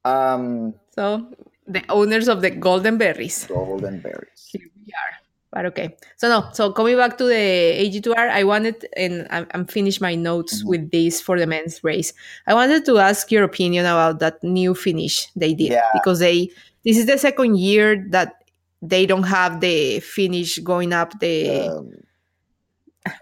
[0.06, 1.28] um so
[1.66, 3.44] the owners of the golden berries.
[3.44, 4.48] golden berries.
[4.50, 5.25] Here we are.
[5.57, 5.97] But okay.
[6.21, 6.51] So no.
[6.53, 7.33] So coming back to the
[7.81, 10.66] AG2R, I wanted, and I'm, finished my notes Mhm.
[10.69, 12.12] with this for the men's race.
[12.47, 15.88] I wanted to ask your opinion about that new finish they did Yeah.
[15.97, 16.51] because they
[16.85, 18.45] this is the second year that
[18.83, 21.35] they don't have the finish going up the
[21.73, 22.05] Um,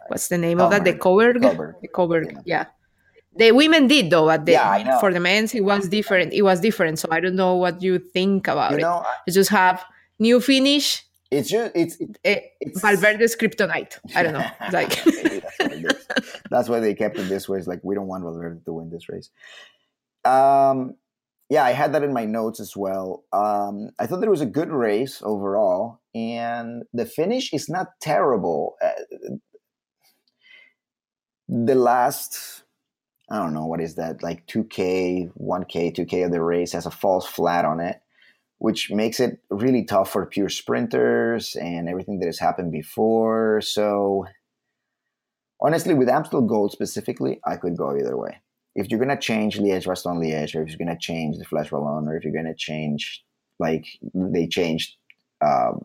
[0.09, 1.37] what's the name of that the Cauberg.
[1.37, 1.75] Cauberg Cauberg.
[1.83, 2.43] the Cauberg Yeah.
[2.45, 2.65] yeah.
[3.37, 6.33] The women did though, but the, Yeah, for the men's it was different.
[6.33, 6.99] It was different.
[6.99, 8.83] So I don't know what you think about you it.
[8.83, 9.85] know, I- You just have
[10.19, 11.03] new finish,
[11.39, 13.99] it's just it's it- eh, it's Valverde's kryptonite.
[14.15, 14.47] I don't know.
[14.73, 16.09] Like that's what it is.
[16.51, 17.59] That's why they kept it this way.
[17.59, 19.31] It's like we don't want Valverde to win this race.
[20.25, 20.97] Um,
[21.51, 23.25] yeah, I had that in my notes as well.
[23.33, 28.77] Um, I thought there was a good race overall, and the finish is not terrible.
[28.83, 29.37] Uh,
[31.49, 32.63] the last,
[33.31, 36.41] I don't know what is that, like two k, one k, two k of the
[36.41, 38.01] race has a false flat on it.
[38.67, 43.61] Which makes it really tough for pure sprinters and everything that has happened before.
[43.61, 44.25] So,
[45.61, 48.41] honestly, with Amstel Gold specifically, I could go either way.
[48.75, 52.09] If you're gonna change Liège Bastogne Liège, or if you're gonna change the Flèche Wallonne,
[52.09, 53.23] or if you're gonna change
[53.59, 54.97] like they changed
[55.49, 55.85] um,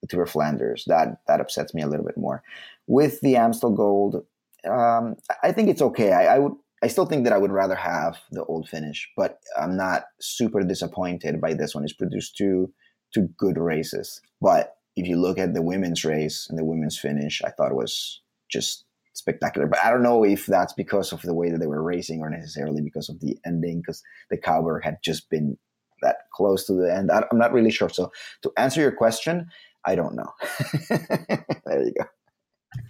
[0.00, 2.42] the Tour of Flanders, that that upsets me a little bit more.
[2.88, 4.24] With the Amstel Gold,
[4.68, 5.04] um,
[5.44, 6.10] I think it's okay.
[6.12, 6.54] I, I would.
[6.82, 10.62] I still think that I would rather have the old finish, but I'm not super
[10.62, 11.84] disappointed by this one.
[11.84, 12.72] It's produced two
[13.12, 14.20] two good races.
[14.40, 17.76] But if you look at the women's race and the women's finish, I thought it
[17.76, 19.66] was just spectacular.
[19.66, 22.30] But I don't know if that's because of the way that they were racing or
[22.30, 25.56] necessarily because of the ending, because the Cauberg had just been
[26.02, 27.10] that close to the end.
[27.10, 27.88] I'm not really sure.
[27.88, 28.12] So
[28.42, 29.48] to answer your question,
[29.84, 30.32] I don't know.
[31.66, 32.04] there you go.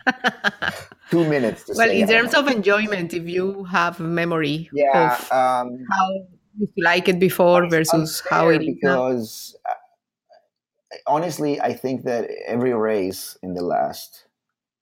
[1.10, 1.64] Two minutes.
[1.64, 6.10] To well, in terms of enjoyment, if you have memory yeah, of um, how
[6.58, 13.38] you like it before versus how it because uh, honestly, I think that every race
[13.42, 14.26] in the last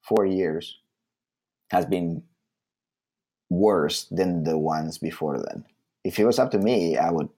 [0.03, 0.79] four years
[1.71, 2.23] has been
[3.51, 5.65] worse than the ones before then.
[6.05, 7.29] If it was up to me, I would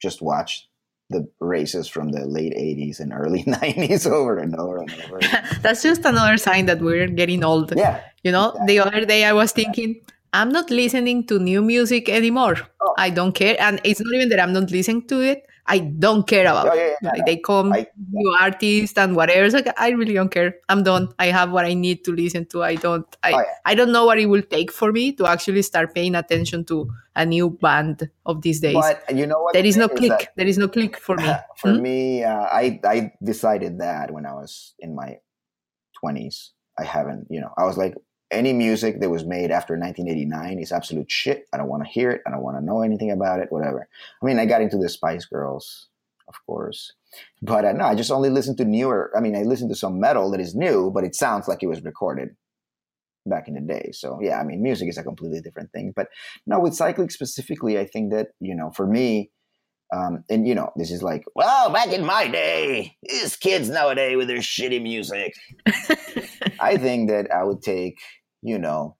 [0.00, 0.68] just watch
[1.10, 5.20] the races from the late 80s and early 90s over and over and over.
[5.62, 7.72] That's just another sign that we're getting old.
[7.76, 8.00] yeah.
[8.24, 10.00] You know, the other day I was thinking,
[10.32, 12.56] I'm not listening to new music anymore.
[12.80, 12.94] Oh.
[12.98, 13.56] I don't care.
[13.60, 15.46] And it's not even that I'm not listening to it.
[15.68, 16.76] I don't care about Oh, it.
[16.78, 19.44] yeah, yeah, Like they come I- new artists and whatever.
[19.44, 20.56] It's like I really don't care.
[20.68, 21.08] I'm done.
[21.18, 22.62] I have what I need to listen to.
[22.64, 23.44] I don't I, Oh, yeah.
[23.64, 26.88] I don't know what it will take for me to actually start paying attention to
[27.16, 28.74] a new band of these days.
[28.74, 29.52] But you know what?
[29.54, 30.28] there the is no that- click.
[30.36, 31.24] There is no click for me.
[31.56, 31.82] for Hmm?
[31.82, 35.18] me, uh, I I decided that when I was in my
[35.98, 36.52] twenties.
[36.78, 37.94] I haven't, you know, I was like,
[38.30, 41.46] any music that was made after 1989 is absolute shit.
[41.52, 42.20] I don't want to hear it.
[42.26, 43.50] I don't want to know anything about it.
[43.50, 43.88] Whatever.
[44.20, 45.88] I mean, I got into the Spice Girls,
[46.28, 46.92] of course,
[47.40, 49.10] but uh, no, I just only listen to newer.
[49.16, 51.66] I mean, I listen to some metal that is new, but it sounds like it
[51.68, 52.36] was recorded
[53.26, 53.90] back in the day.
[53.92, 55.92] So yeah, I mean, music is a completely different thing.
[55.94, 56.08] But
[56.46, 59.30] no, with cycling specifically, I think that you know, for me,
[59.94, 64.16] um, and you know, this is like, well, back in my day, these kids nowadays
[64.16, 65.34] with their shitty music.
[66.60, 67.98] I think that I would take,
[68.42, 68.96] you know,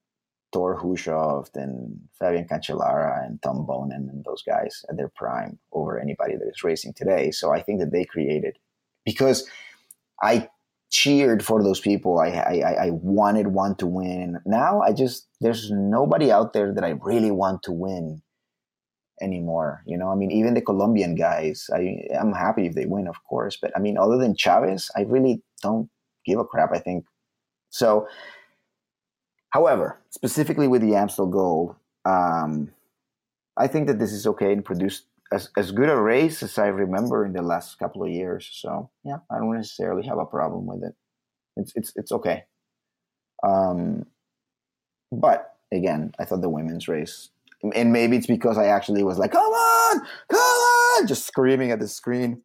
[0.53, 5.99] Thor Hushovd and Fabian Cancellara and Tom Boonen and those guys at their prime over
[5.99, 7.31] anybody that is racing today.
[7.31, 8.57] So I think that they created
[9.05, 9.49] because
[10.23, 10.49] I
[10.99, 12.13] cheered for those people.
[12.19, 12.57] I I,
[12.87, 14.39] I- wanted one to win.
[14.47, 18.23] Now I just there's nobody out there that I really want to win
[19.21, 19.83] anymore.
[19.87, 21.83] You know, I mean, even the Colombian guys, I
[22.19, 23.57] I'm happy if they win, of course.
[23.61, 25.89] But I mean, other than Chaves, I really don't
[26.25, 26.71] give a crap.
[26.73, 27.05] I think
[27.71, 28.07] so.
[29.51, 32.73] However, specifically with the Amstel Gold, um,
[33.57, 36.67] I think that this is okay and produced as, as good a race as I
[36.67, 38.49] remember in the last couple of years.
[38.53, 40.95] So yeah, I don't necessarily have a problem with it.
[41.57, 42.45] It's it's it's okay.
[43.43, 44.07] Um,
[45.11, 47.31] but again, I thought the women's race,
[47.75, 51.81] and maybe it's because I actually was like, "Come on, come on!" just screaming at
[51.81, 52.43] the screen.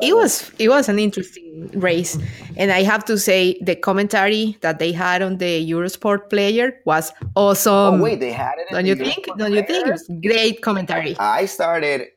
[0.00, 2.18] It was it was an interesting race
[2.56, 7.12] and i have to say the commentary that they had on the eurosport player was
[7.34, 8.66] awesome oh wait, they had it.
[8.70, 12.08] don't you think Eurosport don't you think it was great commentary I started.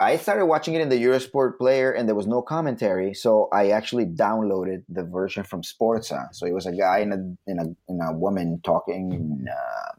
[0.00, 3.70] I started watching it in the Eurosport player, and there was no commentary, so I
[3.70, 6.28] actually downloaded the version from Sporza.
[6.32, 9.92] So it was a guy and a and a, and a woman talking in, uh,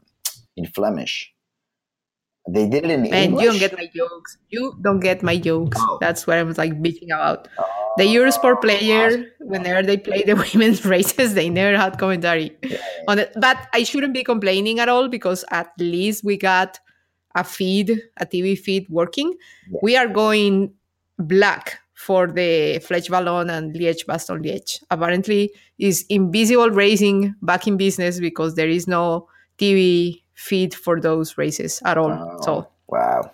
[0.56, 1.33] in Flemish.
[2.46, 3.42] They did it in And English.
[3.44, 4.36] you don't get my jokes.
[4.50, 5.78] You don't get my jokes.
[5.80, 5.96] Oh.
[6.00, 7.48] That's what I was like bitching about.
[7.58, 7.64] Oh,
[7.96, 12.78] The Eurosport player, whenever they play the women's races, they never had commentary Yeah,
[13.08, 13.32] on it.
[13.40, 16.78] But I shouldn't be complaining at all because at least we got
[17.34, 19.32] a feed, a TV feed working.
[19.70, 19.78] Yeah.
[19.82, 20.72] We are going
[21.18, 24.82] black for the Flèche Wallonne and Liège Bastogne Liège.
[24.90, 29.28] Apparently, is invisible racing back in business because there is no
[29.58, 32.10] TV feed for those races at all.
[32.12, 33.30] Oh, So wow.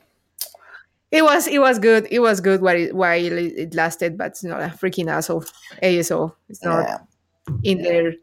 [1.10, 2.06] it was it was good.
[2.10, 5.44] It was good while it, while it lasted, but it's not a freaking asshole.
[5.82, 6.34] ASO.
[6.48, 6.98] It's not Yeah.
[7.64, 8.14] in their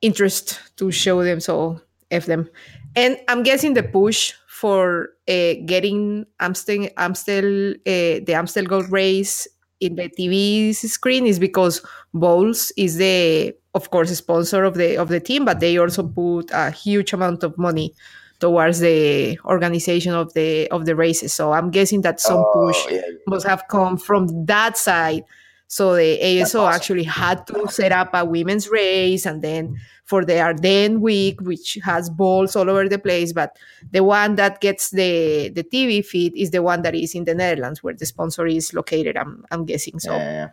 [0.00, 2.48] interest to show them, so f them.
[2.96, 9.46] And I'm guessing the push for uh, getting Amstel Amstel uh, the Amstel Gold Race
[9.80, 11.80] in the TV screen is because
[12.14, 16.50] Boels is the, of course, sponsor of the of the team, but they also put
[16.52, 17.94] a huge amount of money
[18.40, 21.32] towards the organization of the of the races.
[21.32, 23.02] So I'm guessing that some Oh, push yeah.
[23.26, 25.24] must have come from that side.
[25.68, 26.74] So the ASO awesome.
[26.74, 31.78] actually had to set up a women's race and then for the Ardennes week, which
[31.84, 33.56] has balls all over the place, but
[33.92, 37.34] the one that gets the the TV feed is the one that is in the
[37.34, 40.00] Netherlands where the sponsor is located, I'm I'm guessing.
[40.00, 40.48] So Yeah, yeah.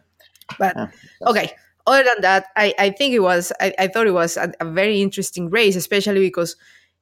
[0.60, 0.88] but Yeah,
[1.30, 1.52] okay.
[1.88, 4.66] Other than that, I, I think it was I, I thought it was a, a
[4.66, 6.56] very interesting race, especially because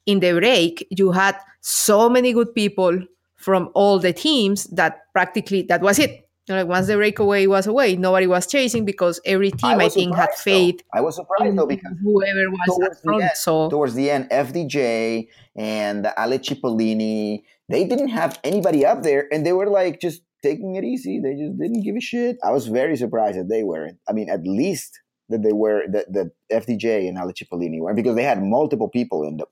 [0.06, 3.00] in the break you had so many good people
[3.36, 6.22] from all the teams that practically that was it.
[6.48, 9.84] You know, like once the breakaway was away, nobody was chasing because every team I,
[9.86, 11.00] was think had faith Though.
[11.00, 13.24] I was surprised though because whoever was towards at the front.
[13.24, 19.28] end- So towards the end, FDJ and Ale Cipollini, they didn't have anybody up there,
[19.34, 21.16] and they were like just taking it easy.
[21.26, 22.38] They just didn't give a shit.
[22.44, 23.98] I was very surprised that they weren't.
[24.10, 24.92] I mean, at least
[25.30, 26.24] that they were that the
[26.62, 29.48] FDJ and Ale Cipollini were because they had multiple people in the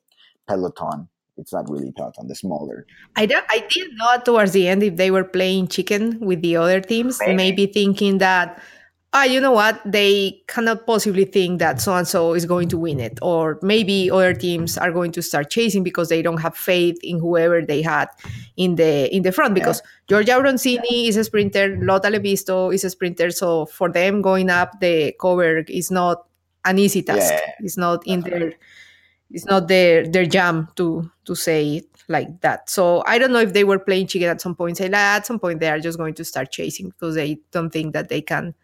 [0.48, 1.10] peloton.
[1.42, 2.86] It's not really peloton, the smaller.
[3.16, 6.56] I don't, I didn't know towards the end if they were playing chicken with the
[6.58, 7.36] other teams, Maybe.
[7.36, 8.62] maybe thinking that,
[9.14, 12.78] ah, you know what, they cannot possibly think that so and so is going to
[12.78, 16.58] win it, or maybe other teams are going to start chasing because they don't have
[16.58, 18.10] faith in whoever they had
[18.58, 19.54] in the in the front.
[19.54, 24.50] Because Giorgia Bronzini is a sprinter, Lotta Lepistö is a sprinter, so for them going
[24.50, 26.26] up the Cauberg is not
[26.66, 27.34] an easy task.
[27.34, 27.52] Yeah.
[27.60, 28.54] It's not in their
[29.30, 32.70] it's not their their jam to to say it like that.
[32.70, 34.78] So I don't know if they were playing chicken at some point.
[34.78, 37.70] Say like, at some point they are just going to start chasing because they don't
[37.70, 38.56] think that they can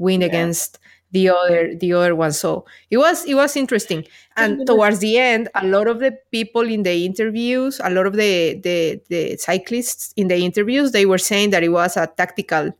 [0.00, 0.28] win Yeah.
[0.28, 0.80] against
[1.12, 2.32] the other the other one.
[2.32, 4.06] So it was it was interesting.
[4.36, 8.14] And towards the end, a lot of the people in the interviews, a lot of
[8.14, 12.72] the the, the cyclists in the interviews, they were saying that it was a tactical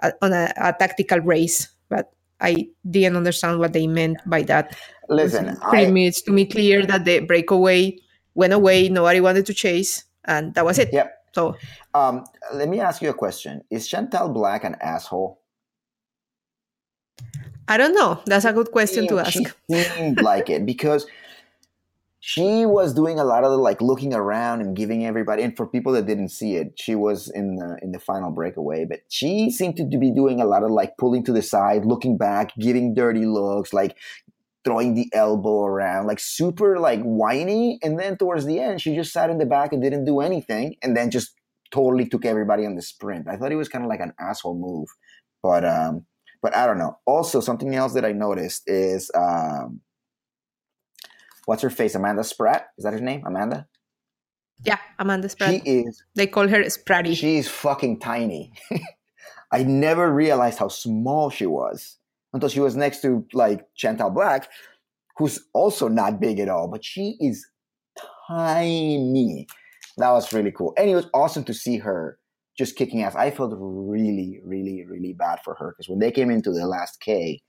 [0.00, 4.76] a, on a, a tactical race, but I didn't understand what they meant by that
[5.08, 7.98] Listen, pretty I, much to me clear that the breakaway
[8.34, 8.88] went away.
[8.88, 10.92] Nobody wanted to chase, and that was it.
[10.92, 11.12] Yep.
[11.34, 11.56] So
[11.94, 15.40] um, let me ask you a question: Is Chantal Blaak an asshole?
[17.68, 18.20] I don't know.
[18.26, 19.32] That's a good question to ask.
[19.32, 21.06] She seemed like it because
[22.20, 25.42] she was doing a lot of the, like looking around and giving everybody.
[25.42, 28.84] And for people that didn't see it, she was in the in the final breakaway,
[28.84, 32.16] but she seemed to be doing a lot of like pulling to the side, looking
[32.16, 33.96] back, giving dirty looks, like
[34.64, 37.78] throwing the elbow around, like super like whiny.
[37.82, 40.74] And then towards the end, she just sat in the back and didn't do anything,
[40.82, 41.32] and then just
[41.70, 43.28] totally took everybody on the sprint.
[43.28, 44.88] I thought it was kind of like an asshole move,
[45.42, 46.04] but um,
[46.42, 46.98] but I don't know.
[47.06, 49.80] Also, something else that I noticed is um,
[51.46, 51.94] what's her face?
[51.94, 53.22] Amanda Spratt is that her name?
[53.26, 53.66] Amanda.
[54.64, 55.50] Yeah, Amanda Spratt.
[55.50, 57.16] She is they call her Spratty.
[57.16, 58.52] she's fucking tiny.
[59.52, 61.98] I never realized how small she was
[62.32, 64.46] until she was next to like Chantal Blaak,
[65.16, 67.46] who's also not big at all, but she is
[68.28, 69.46] tiny.
[69.98, 70.74] That was really cool.
[70.76, 72.18] And it was awesome to see her
[72.56, 73.14] just kicking ass.
[73.14, 77.00] I felt really, really, really bad for her because when they came into the last
[77.00, 77.42] K,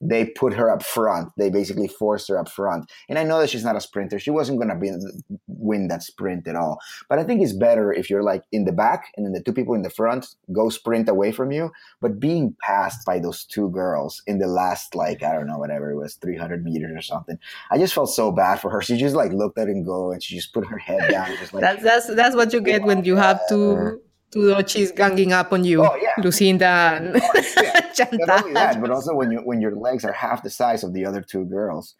[0.00, 1.30] they put her up front.
[1.36, 2.90] They basically forced her up front.
[3.08, 4.18] And I know that she's not a sprinter.
[4.18, 6.78] She wasn't going to win that sprint at all.
[7.08, 9.52] But I think it's better if you're like in the back and then the two
[9.52, 11.70] people in the front go sprint away from you.
[12.00, 15.90] But being passed by those two girls in the last, like, I don't know, whatever
[15.90, 17.38] it was, 300 meters or something,
[17.72, 18.80] I just felt so bad for her.
[18.80, 21.28] She just like looked at him go and she just put her head down.
[21.38, 25.32] Just like, that's that's that's what you get when you have two two dochis ganging
[25.32, 26.14] up on you, Oh, yeah.
[26.22, 27.14] Lucinda and
[27.56, 27.92] yeah.
[27.92, 28.26] Chantal.
[28.26, 31.22] That, but also when you when your legs are half the size of the other
[31.22, 31.94] two girls.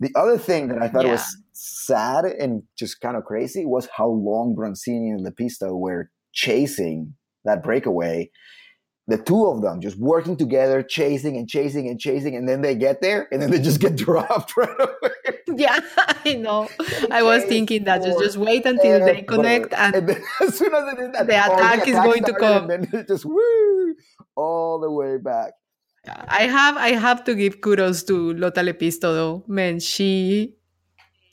[0.00, 1.12] The other thing that I thought Yeah.
[1.12, 7.14] was sad and just kind of crazy was how long Bronzini and Lepistö were chasing
[7.44, 8.30] that breakaway,
[9.06, 12.74] the two of them just working together, chasing and chasing and chasing, and then they
[12.74, 15.10] get there, and then they just get dropped right away.
[15.48, 15.78] Yeah,
[16.24, 16.68] I know.
[17.10, 20.74] I was thinking that just just wait until they connect, and, and then as soon
[20.74, 22.70] as they did that, the attack is going to come.
[22.70, 23.94] and then it just woo
[24.36, 25.52] all the way back.
[26.28, 29.44] I have I have to give kudos to Lotta Lepistö though.
[29.46, 30.54] Man, she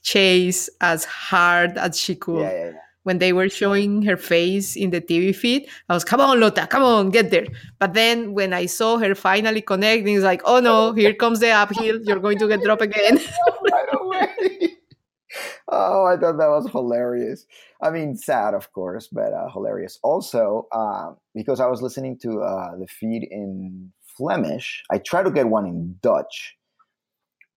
[0.02, 2.42] chased as hard as she could.
[2.42, 2.81] Yeah, yeah, yeah.
[3.04, 6.68] When they were showing her face in the TV feed, I was, come on, Lotta,
[6.68, 7.48] come on, get there.
[7.80, 11.50] But then when I saw her finally connecting, it's like, oh no, here comes the
[11.50, 12.00] uphill.
[12.04, 13.20] You're going to get dropped again.
[13.72, 14.78] right away.
[15.68, 17.48] oh, I thought that was hilarious.
[17.82, 19.98] I mean, sad, of course, but uh, hilarious.
[20.04, 25.32] Also, uh, because I was listening to uh, the feed in Flemish, I tried to
[25.32, 26.56] get one in Dutch,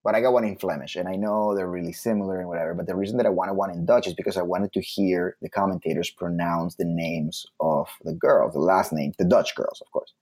[0.05, 2.75] but I got one in Flemish, and I know they're really similar and whatever.
[2.75, 5.35] But the reason that I wanted one in Dutch is because I wanted to hear
[5.41, 9.91] the commentators pronounce the names of the girls, the last names, the Dutch girls, of
[9.91, 10.13] course.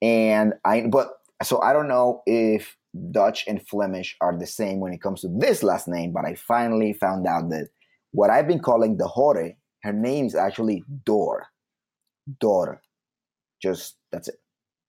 [0.00, 1.08] And I, but
[1.42, 2.76] so I don't know if
[3.10, 6.36] Dutch and Flemish are the same when it comes to this last name, but I
[6.36, 7.66] finally found out that
[8.12, 11.48] what I've been calling the Hore, her name is actually Dor.
[12.38, 12.80] Dor.
[13.60, 14.36] Just that's it.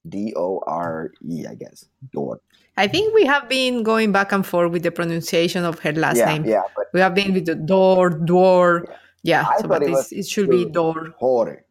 [0.08, 1.86] D O R E, I guess.
[2.14, 2.40] Dor.
[2.78, 6.18] I think we have been going back and forth with the pronunciation of her last
[6.18, 6.46] yeah, name.
[6.46, 8.86] yeah, but We have been with the door, door.
[9.24, 11.14] Yeah, I so, but it it should be door.
[11.20, 11.64] Hore.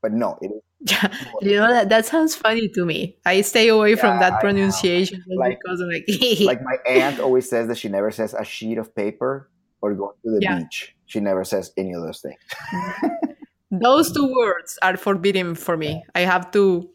[0.00, 3.18] But no, it is Yeah, you know that that sounds funny to me.
[3.26, 6.06] I stay away from Yeah, I that pronunciation Like- because I'm like,
[6.40, 9.50] like my aunt always says that she never says a sheet of paper
[9.82, 10.60] or going to the Yeah.
[10.60, 10.94] beach.
[11.06, 12.38] She never says any of those things.
[13.70, 16.04] those two words are forbidden for me.
[16.14, 16.88] I have to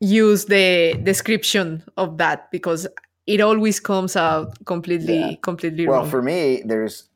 [0.00, 2.86] use the description of that because
[3.26, 5.36] it always comes out completely, Yeah.
[5.42, 6.10] completely Well, wrong.
[6.10, 7.08] for me, there's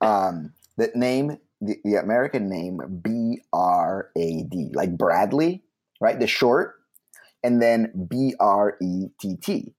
[0.00, 5.62] um the name, the, the American name B R A D, like Bradley,
[6.00, 6.18] right?
[6.18, 6.76] The short,
[7.42, 9.74] and then B R E T T.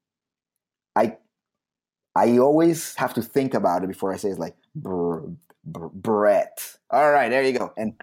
[0.96, 1.18] I
[2.16, 4.56] I always have to think about it before I say it's like
[5.64, 6.78] br, br, Brett.
[6.90, 7.74] All right, there you go.
[7.78, 7.94] And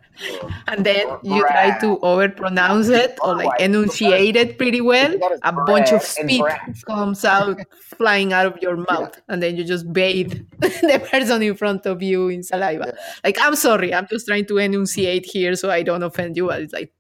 [0.67, 5.13] and then you try to overpronounce it or like enunciate it pretty well.
[5.13, 6.01] It's not as A bunch of
[6.41, 7.59] Brett spit comes out
[7.97, 12.03] flying out of your mouth, and then you just bathe the person in front of
[12.03, 12.93] you in saliva.
[12.95, 13.03] Yeah.
[13.25, 16.49] Like, I'm sorry, I'm just trying to enunciate here so I don't offend you.
[16.49, 16.93] But it's like,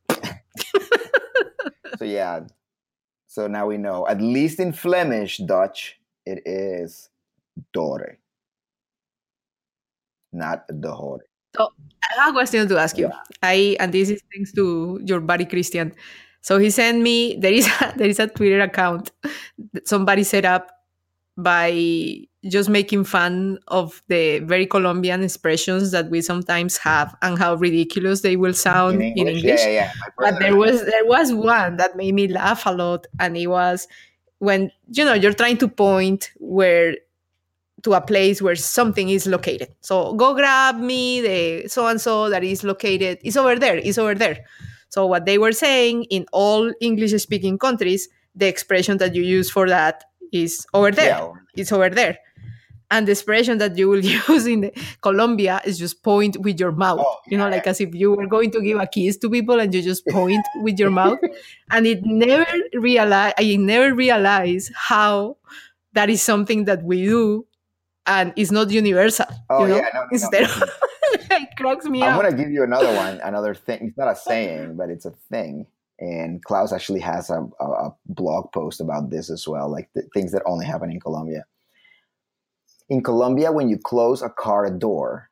[1.98, 2.40] so yeah.
[3.26, 4.06] So now we know.
[4.08, 7.10] At least in Flemish Dutch, it is
[7.72, 8.18] Dore.
[10.32, 11.20] Not the whole.
[11.56, 13.10] So I have a question to ask you.
[13.42, 15.92] I and this is thanks to your buddy Christian.
[16.42, 19.10] So he sent me there is a, there is a Twitter account
[19.72, 20.70] that somebody set up
[21.36, 27.54] by just making fun of the very Colombian expressions that we sometimes have and how
[27.54, 29.60] ridiculous they will sound in English.
[29.60, 29.92] Yeah, yeah, yeah.
[30.18, 33.86] But there was there was one that made me laugh a lot, and it was
[34.38, 36.96] when you know you're trying to point where
[37.82, 39.68] to a place where something is located.
[39.80, 43.18] So go grab me the so and so that is located.
[43.22, 43.76] It's over there.
[43.76, 44.44] It's over there.
[44.88, 49.50] So what they were saying in all English speaking countries, the expression that you use
[49.50, 51.08] for that is over there.
[51.10, 52.18] Yeah, It's over there.
[52.92, 56.98] And the expression that you will use in Colombia is just point with your mouth.
[57.00, 59.60] Oh, You know, like as if you were going to give a kiss to people
[59.60, 61.18] and you just point with your mouth.
[61.70, 65.36] And it never realize I never realized how
[65.92, 67.46] that is something that we do
[68.06, 69.26] and it's not universal.
[69.48, 69.76] Oh you know?
[69.76, 70.08] yeah, no, no, no.
[70.12, 70.42] Instead
[71.30, 72.22] it cracks me I'm up.
[72.22, 73.78] gonna give you another one, another thing.
[73.82, 75.66] It's not a saying, but it's a thing.
[75.98, 80.02] And Klaus actually has a, a, a blog post about this as well, like the
[80.14, 81.44] things that only happen in Colombia.
[82.88, 85.30] In Colombia, when you close a car door,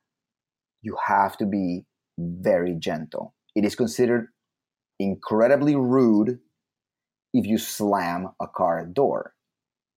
[0.81, 1.85] you have to be
[2.17, 3.33] very gentle.
[3.55, 4.27] It is considered
[4.99, 6.39] incredibly rude
[7.33, 9.33] if you slam a car door.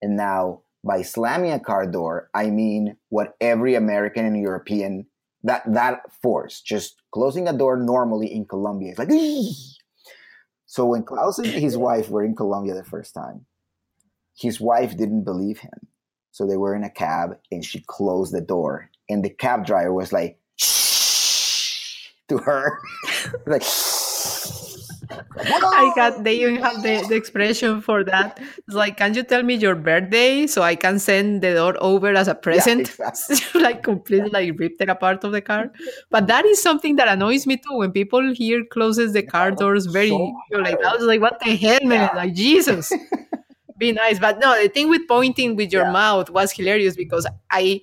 [0.01, 5.07] And now, by slamming a car door, I mean what every American and European
[5.45, 9.11] that that force just closing a door normally in Colombia is like.
[9.11, 9.55] "Eee!"
[10.67, 13.45] So when Klaus and his wife were in Colombia the first time,
[14.39, 15.89] his wife didn't believe him.
[16.31, 19.93] So they were in a cab and she closed the door, and the cab driver
[19.93, 22.81] was like "Shh," to her,
[23.47, 23.63] like.
[25.39, 28.39] I got they even have the, the expression for that.
[28.67, 32.15] It's like, can you tell me your birthday so I can send the door over
[32.15, 32.81] as a present?
[32.81, 33.61] exactly.
[33.63, 35.71] like completely like ripped it apart of the car.
[36.11, 37.77] But that is something that annoys me too.
[37.79, 41.57] When people here closes the car doors very so like I was like, what the
[41.57, 42.11] hell, man?
[42.13, 42.17] Yeah.
[42.17, 42.93] Like Jesus.
[43.79, 44.19] Be nice.
[44.19, 45.93] But no, the thing with pointing with your Yeah.
[45.93, 47.81] mouth was hilarious because I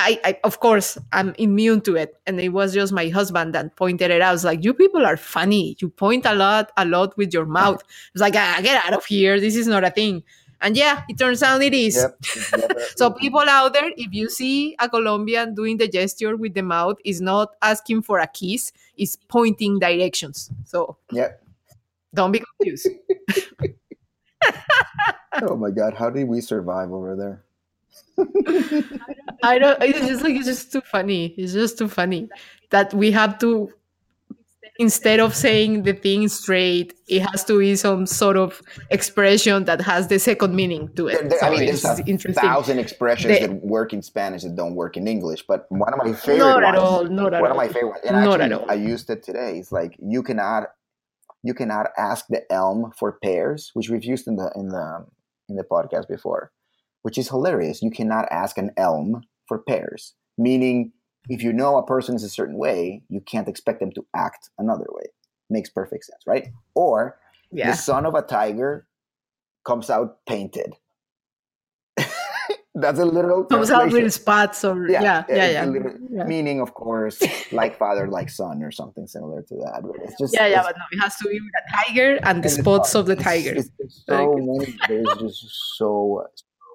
[0.00, 3.76] I, I, of course, I'm immune to it, and it was just my husband that
[3.76, 4.30] pointed it out.
[4.30, 5.76] I was like, "You people are funny.
[5.80, 7.82] You point a lot, a lot with your mouth."
[8.14, 9.40] It's like, ah, "Get out of here!
[9.40, 10.22] This is not a thing."
[10.62, 11.96] And yeah, it turns out it is.
[11.96, 12.72] Yep.
[12.96, 16.98] So people out there, if you see a Colombian doing the gesture with the mouth,
[17.04, 20.50] is not asking for a kiss; it's pointing directions.
[20.64, 21.42] So Yep.
[22.14, 22.88] don't be confused.
[25.42, 27.44] Oh my God, how did we survive over there?
[29.42, 29.82] I don't.
[29.82, 31.34] It's just like it's just too funny.
[31.36, 32.28] It's just too funny
[32.70, 33.72] that we have to
[34.78, 39.78] instead of saying the thing straight, it has to be some sort of expression that
[39.78, 41.18] has the second meaning to it.
[41.20, 42.42] There- there- I mean, there's a interesting.
[42.42, 45.98] thousand expressions The- that work in Spanish that don't work in English, but one of
[45.98, 47.04] my favorite Not at all.
[47.04, 47.58] Not at one all.
[47.60, 48.70] of my favorite ones, and Not at actually all.
[48.70, 49.58] I used it today.
[49.58, 50.68] It's like you cannot,
[51.42, 55.04] you cannot ask the elm for pears, which we've used in the in the
[55.50, 56.52] in the podcast before,
[57.02, 57.82] which is hilarious.
[57.82, 60.92] You cannot ask an elm for pears, meaning
[61.28, 64.48] if you know a person is a certain way, you can't expect them to act
[64.58, 65.04] another way.
[65.50, 66.48] Makes perfect sense, right?
[66.74, 67.18] Or
[67.52, 67.70] Yeah.
[67.72, 68.86] the son of a tiger
[69.64, 70.74] comes out painted.
[72.74, 75.64] That's a literal Comes out with spots or yeah, yeah, yeah.
[75.66, 76.24] literal- Yeah.
[76.24, 77.20] Meaning, of course,
[77.52, 79.80] like father, like son, or something similar to that.
[79.82, 82.22] But it's just Yeah, yeah, but no, it has to be with a tiger and
[82.22, 83.00] the and it's spots fun.
[83.00, 83.54] of the tiger.
[83.56, 84.76] It's, it's so many.
[84.88, 85.44] There's just
[85.76, 86.24] so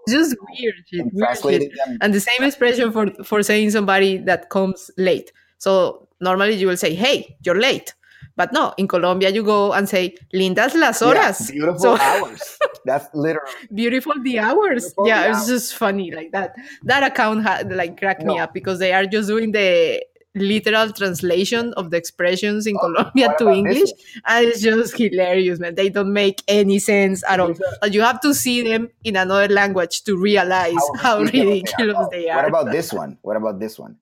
[0.09, 1.01] just weird shit.
[1.01, 1.71] and Weird shit.
[2.01, 5.31] And the same expression for for saying somebody that comes late.
[5.57, 7.93] So normally you will say, "Hey, you're late,"
[8.35, 12.57] but no, in Colombia you go and say, "Lindas las Yeah, horas." beautiful So- hours.
[12.85, 14.83] That's literally Beautiful the hours.
[14.93, 15.47] Beautiful yeah, the it's hours.
[15.47, 16.53] just funny like that.
[16.83, 20.03] That account had like cracked me up because they are just doing the
[20.35, 23.89] literal translation of the expressions in Oh, Colombia to English,
[24.25, 25.75] and it's just hilarious, man.
[25.75, 27.55] They don't make any sense at all.
[27.81, 32.37] But you have to see them in another language to realize how, ridiculous they are.
[32.37, 33.17] What about this one?
[33.21, 33.97] What about this one?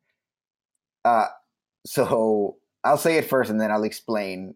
[1.06, 1.28] Uh,
[1.86, 4.56] so I'll say it first and then I'll explain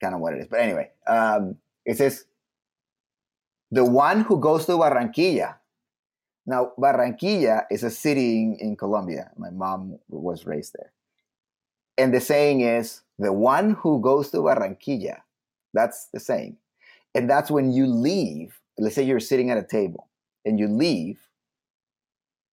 [0.00, 0.48] kind of what it is.
[0.48, 2.24] But anyway, um, it says,
[3.70, 5.56] the one who goes to Barranquilla.
[6.46, 9.30] Now, Barranquilla is a city in, in Colombia.
[9.36, 10.92] My mom was raised there.
[11.96, 15.18] And the saying is, the one who goes to Barranquilla.
[15.72, 16.56] That's the saying.
[17.14, 18.60] And that's when you leave.
[18.78, 20.08] Let's say you're sitting at a table
[20.44, 21.20] and you leave,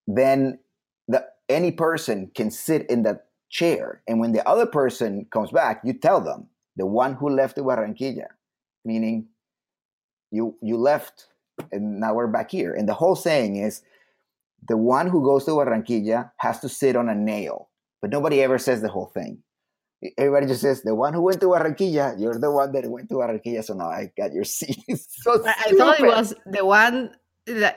[0.06, 0.58] then
[1.08, 4.02] the any person can sit in that chair.
[4.06, 7.62] And when the other person comes back, you tell them the one who left to
[7.62, 8.26] Barranquilla,
[8.84, 9.28] meaning
[10.30, 11.28] you you left
[11.72, 12.74] and now we're back here.
[12.74, 13.82] And the whole saying is
[14.68, 17.69] the one who goes to Barranquilla has to sit on a nail.
[18.00, 19.42] But nobody ever says the whole thing.
[20.16, 23.16] Everybody just says the one who went to Barranquilla, you're the one that went to
[23.16, 24.78] Barranquilla, so now I got your seat.
[24.96, 27.10] So I, thought it was the one.
[27.46, 27.76] that-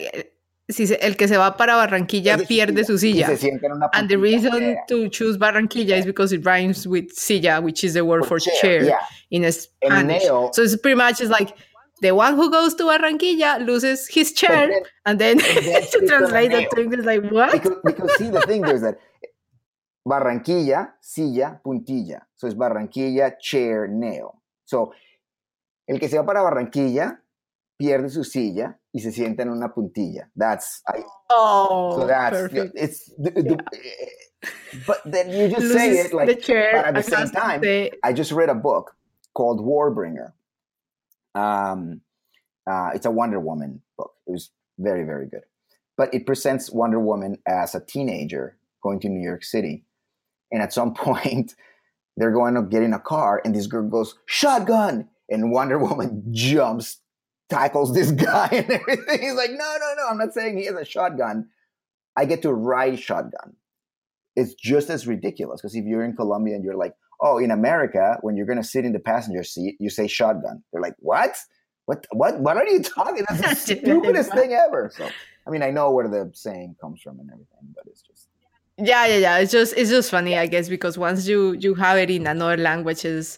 [0.71, 3.35] si se- el que se va para Barranquilla Pierde su silla.
[3.35, 4.75] se en una And the reason Yeah.
[4.87, 8.81] to choose Barranquilla is because it rhymes with silla, which is the word for chair,
[8.85, 8.99] Yeah.
[9.29, 10.23] in Spanish.
[10.23, 11.53] So it's pretty much it's like
[12.01, 15.87] the one who goes to Barranquilla loses his chair, then- and then and then to
[15.87, 17.51] sits on a translate that to English, like what?
[17.51, 18.97] because, because see the thing there's that
[20.07, 22.21] Barranquilla, silla, puntilla.
[22.35, 24.41] So it's Barranquilla, chair, nail.
[24.65, 24.93] So
[25.87, 27.19] el que se va para Barranquilla
[27.79, 30.29] pierde su silla y se sienta en una puntilla.
[30.35, 32.73] That's I, oh, so that's perfect.
[32.75, 33.63] it's the, the-
[34.85, 37.61] but then you just say it like the chair but at the and same time,
[37.63, 38.95] say- I just read a book
[39.33, 40.33] called Warbringer.
[41.35, 42.01] Um,
[42.69, 44.11] uh, it's a Wonder Woman book.
[44.27, 45.43] It was very, very good.
[45.97, 49.83] But it presents Wonder Woman as a teenager going to New York City.
[50.53, 51.55] And at some point,
[52.15, 55.09] they're going to get in a car, and this girl goes, Shotgun!
[55.29, 56.99] And Wonder Woman jumps,
[57.49, 59.21] tackles this guy, and everything.
[59.21, 61.49] He's like, No, no, no, I'm not saying he has a shotgun.
[62.15, 63.55] I get to ride shotgun.
[64.35, 68.17] It's just as ridiculous because if you're in Colombia and you're like, oh, in America,
[68.21, 70.63] when you're gonna sit in the passenger seat, you say shotgun.
[70.71, 71.35] They're like, what?
[71.85, 72.05] What?
[72.11, 72.39] What?
[72.39, 73.25] What are you talking?
[73.29, 74.91] That's the stupidest thing ever.
[74.95, 75.07] So,
[75.47, 78.27] I mean, I know where the saying comes from and everything, but it's just
[78.77, 81.97] yeah yeah yeah it's just it's just funny i guess because once you you have
[81.97, 83.37] it in another language is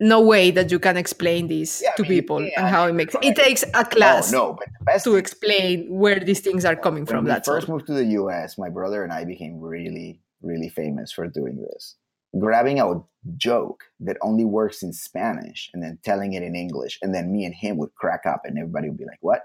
[0.00, 2.86] no way that you can explain this Yeah, I to mean, people can, and how
[2.86, 3.24] it makes right.
[3.24, 6.76] it takes a class Oh no, but the best to explain where these things are
[6.76, 7.74] coming from we that's first all.
[7.76, 11.96] moved to the U.S., my brother and I became really, really famous for doing this.
[12.38, 13.00] Grabbing a
[13.36, 17.44] joke that only works in Spanish and then telling it in English, and then me
[17.44, 19.42] and him would crack up, and everybody would be like, "What?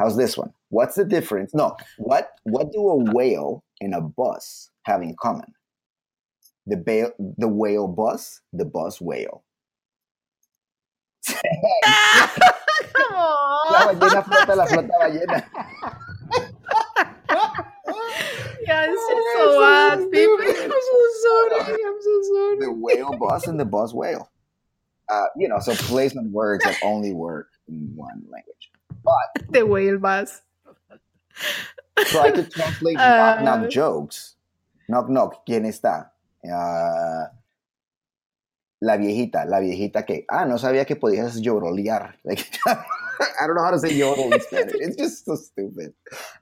[0.00, 0.50] How's this one?
[0.70, 1.52] What's the difference?
[1.52, 2.30] No, what?
[2.44, 5.52] What do a whale and a bus have in common?
[6.66, 9.44] The ba- the whale bus, the bus whale.
[13.70, 15.44] La ballena flota, la flota ballena.
[18.66, 20.38] Yeah, it's just so bad, people.
[20.40, 21.84] I'm so sorry.
[21.84, 22.56] I'm so sorry.
[22.60, 24.30] The whale bus and the bus whale.
[25.10, 25.74] Uh, you know, so
[26.16, 28.70] on words that only work in one language.
[29.02, 30.42] But The whale bus.
[31.96, 34.36] I could translate Uh, knock knock jokes.
[34.88, 36.12] Knock knock, ¿quién está?
[36.44, 37.26] Uh,
[38.80, 42.16] la viejita, la viejita que, ah, no sabía que podías llorolear.
[42.24, 44.74] Like, I don't know how to say yodel in Spanish.
[44.76, 45.92] It's just so stupid.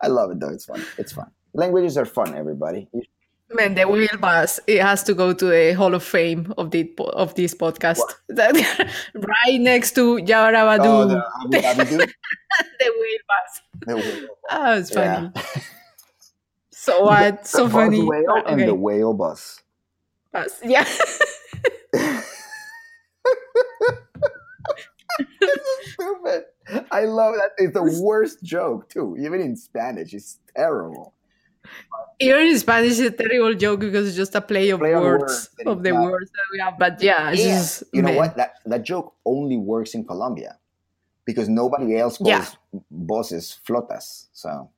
[0.00, 0.50] I love it though.
[0.50, 0.82] It's fun.
[0.96, 1.30] It's fun.
[1.52, 2.88] Languages are fun, everybody.
[3.50, 4.60] Man, the whale bus.
[4.66, 8.00] It has to go to the Hall of Fame of the of this podcast.
[8.28, 10.84] Right next to Yabarabadu.
[10.84, 12.14] Oh, the, the Abu Dhabi dude?
[12.80, 13.60] whale bus.
[13.86, 14.28] The whale.
[14.50, 15.30] Oh, it's funny.
[15.34, 15.42] Yeah.
[16.70, 17.42] So what?
[17.42, 18.02] The So bus funny.
[18.02, 18.64] whale and Okay.
[18.66, 19.60] the whale bus.
[20.32, 20.58] Bus.
[20.64, 20.84] Yeah.
[25.40, 26.44] this is Stupid.
[26.90, 27.50] I love that.
[27.58, 29.16] It's the worst joke too.
[29.20, 31.14] Even in Spanish, it's terrible.
[32.20, 35.22] Even in Spanish, it's a terrible joke because it's just a play of Play words
[35.22, 36.78] words of the not- words that we have.
[36.78, 38.16] But yeah, it's just you know man.
[38.16, 38.36] what?
[38.36, 40.58] That that joke only works in Colombia
[41.24, 42.46] because nobody else calls Yeah.
[42.90, 44.26] bosses flotas.
[44.32, 44.70] So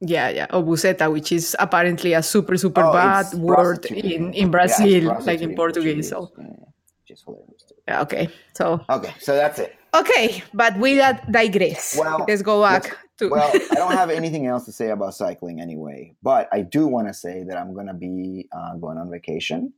[0.00, 0.46] Yeah, yeah.
[0.52, 5.40] Or buceta, which is apparently a super, super Oh, bad word in, in Brazil, like
[5.40, 6.10] in Portuguese.
[6.10, 6.64] So, Yeah, yeah.
[7.08, 7.64] Just hilarious.
[7.88, 8.28] yeah, okay.
[8.54, 9.74] So, Okay, so that's it.
[9.94, 11.96] okay, but we that digress.
[11.98, 12.92] Well, let's go back.
[13.30, 17.08] Well, I don't have anything else to say about cycling anyway, but I do want
[17.08, 19.72] to say that I'm going to be uh, going on vacation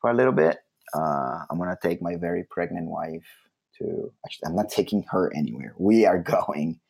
[0.00, 0.58] for a little bit.
[0.94, 3.26] Uh, I'm going to take my very pregnant wife
[3.78, 4.10] to.
[4.24, 5.74] Actually, I'm not taking her anywhere.
[5.76, 6.80] We are going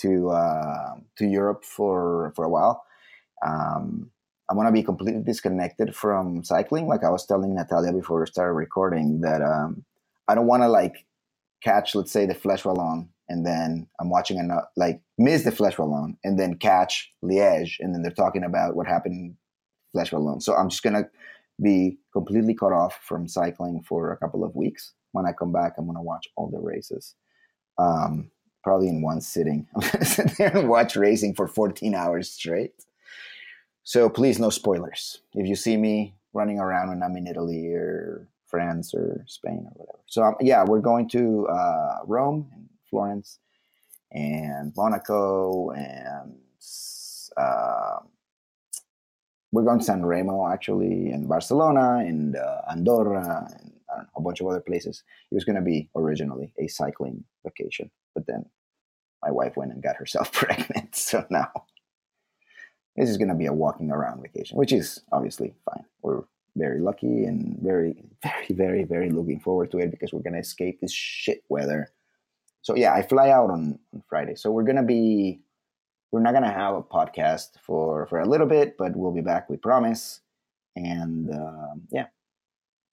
[0.00, 2.84] to uh, to Europe for for a while.
[3.44, 4.10] Um,
[4.50, 6.86] I'm going to be completely disconnected from cycling.
[6.86, 9.84] Like I was telling Natalia before we started recording, that um,
[10.26, 11.06] I don't want to like
[11.62, 15.76] catch, let's say, the Flèche Wallonne, and then I'm watching another, like miss the Flèche
[15.76, 19.36] Wallonne, and then catch Liège, and then they're talking about what happened
[19.94, 20.42] Flèche Wallonne.
[20.42, 21.08] So I'm just gonna
[21.62, 24.92] be completely cut off from cycling for a couple of weeks.
[25.12, 27.14] When I come back, I'm gonna watch all the races,
[27.78, 28.30] um,
[28.62, 29.66] probably in one sitting.
[29.76, 32.72] I'm gonna sit there and watch racing for 14 hours straight.
[33.82, 35.22] So please, no spoilers.
[35.34, 39.72] If you see me running around when I'm in Italy or France or Spain or
[39.74, 39.98] whatever.
[40.06, 43.38] So um, yeah, we're going to uh, Rome Florence
[44.12, 46.34] and Monaco and
[47.36, 47.98] uh,
[49.52, 54.40] we're going to San Remo actually and Barcelona and uh, Andorra and know, a bunch
[54.40, 55.02] of other places.
[55.30, 58.44] It was going to be originally a cycling vacation, but then
[59.22, 60.94] my wife went and got herself pregnant.
[60.94, 61.50] So now
[62.96, 65.84] this is going to be a walking around vacation, which is obviously fine.
[66.02, 66.22] We're
[66.56, 70.40] very lucky and very, very, very, very looking forward to it because we're going to
[70.40, 71.92] escape this shit weather.
[72.68, 74.34] So yeah, I fly out on, on Friday.
[74.34, 75.40] So we're to be,
[76.12, 79.48] we're not to have a podcast for, for a little bit, but we'll be back,
[79.48, 80.20] we promise.
[80.76, 82.08] And um, yeah,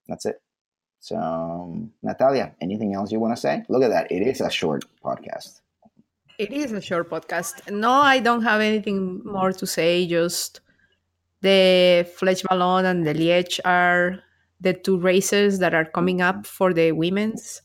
[0.08, 0.42] that's it.
[1.02, 3.66] So, Natalia, anything else you want to say?
[3.68, 4.10] Look at that.
[4.10, 5.60] It is a short podcast.
[6.40, 7.70] It is a short podcast.
[7.70, 10.08] No, I don't have anything more to say.
[10.08, 10.62] Just
[11.42, 14.24] the Flèche Wallonne and the Liège are
[14.62, 17.62] the two races that are coming up for the women's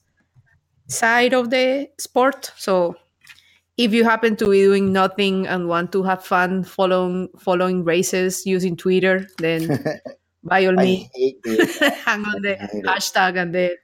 [0.91, 2.53] side of the sport.
[2.57, 2.97] So
[3.79, 8.45] if you happen to be doing nothing and want to have fun following following races
[8.47, 9.85] using Twitter, then
[10.45, 11.09] by all means
[12.05, 12.85] hang on the hate it.
[12.85, 13.77] hashtag and the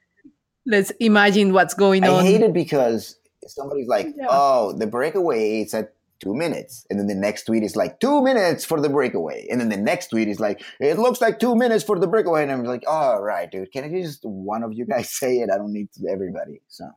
[0.67, 2.21] let's imagine what's going I on.
[2.21, 4.27] I hate it because somebody's like, Yeah.
[4.31, 8.23] "Oh, the breakaway is at two minutes," and then the next tweet is like, two
[8.23, 11.55] minutes for the breakaway," and then the next tweet is like, "It looks like two
[11.55, 14.73] minutes for the breakaway," and I'm like, "All right, dude, can it just one of
[14.73, 15.51] you guys say it?
[15.53, 16.91] I don't need everybody." So,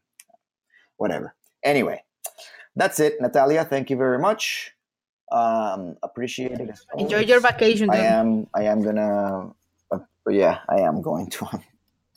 [0.97, 1.35] whatever.
[1.63, 2.03] Anyway,
[2.75, 3.65] that's it, Natalia.
[3.65, 4.71] Thank you very much.
[5.31, 6.79] Um, appreciate it.
[6.97, 7.89] Enjoy your vacation.
[7.89, 8.47] I am.
[8.55, 9.53] I am gonna.
[9.91, 9.99] Uh,
[10.29, 11.47] yeah, I am going to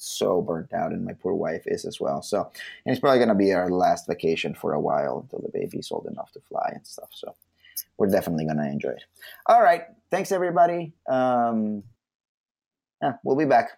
[0.03, 2.23] so burnt out, and my poor wife is as well.
[2.23, 2.51] So,
[2.85, 5.91] and it's probably going to be our last vacation for a while until the baby's
[5.91, 7.11] old enough to fly and stuff.
[7.13, 7.35] So,
[7.99, 9.05] we're definitely going to enjoy it.
[9.47, 9.85] All right.
[10.11, 10.93] Thanks, everybody.
[11.09, 11.85] Um,
[13.01, 13.71] yeah, we'll be back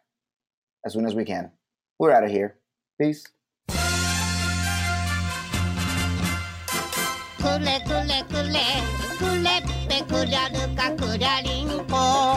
[0.84, 1.50] as soon as we can.
[1.98, 2.56] We're out of here.
[3.00, 3.24] Peace.
[7.38, 9.44] Kule kule kule kule
[11.88, 12.34] pe.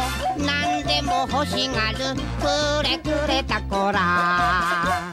[1.26, 1.98] 欲しがる
[2.40, 5.07] くれくれたこら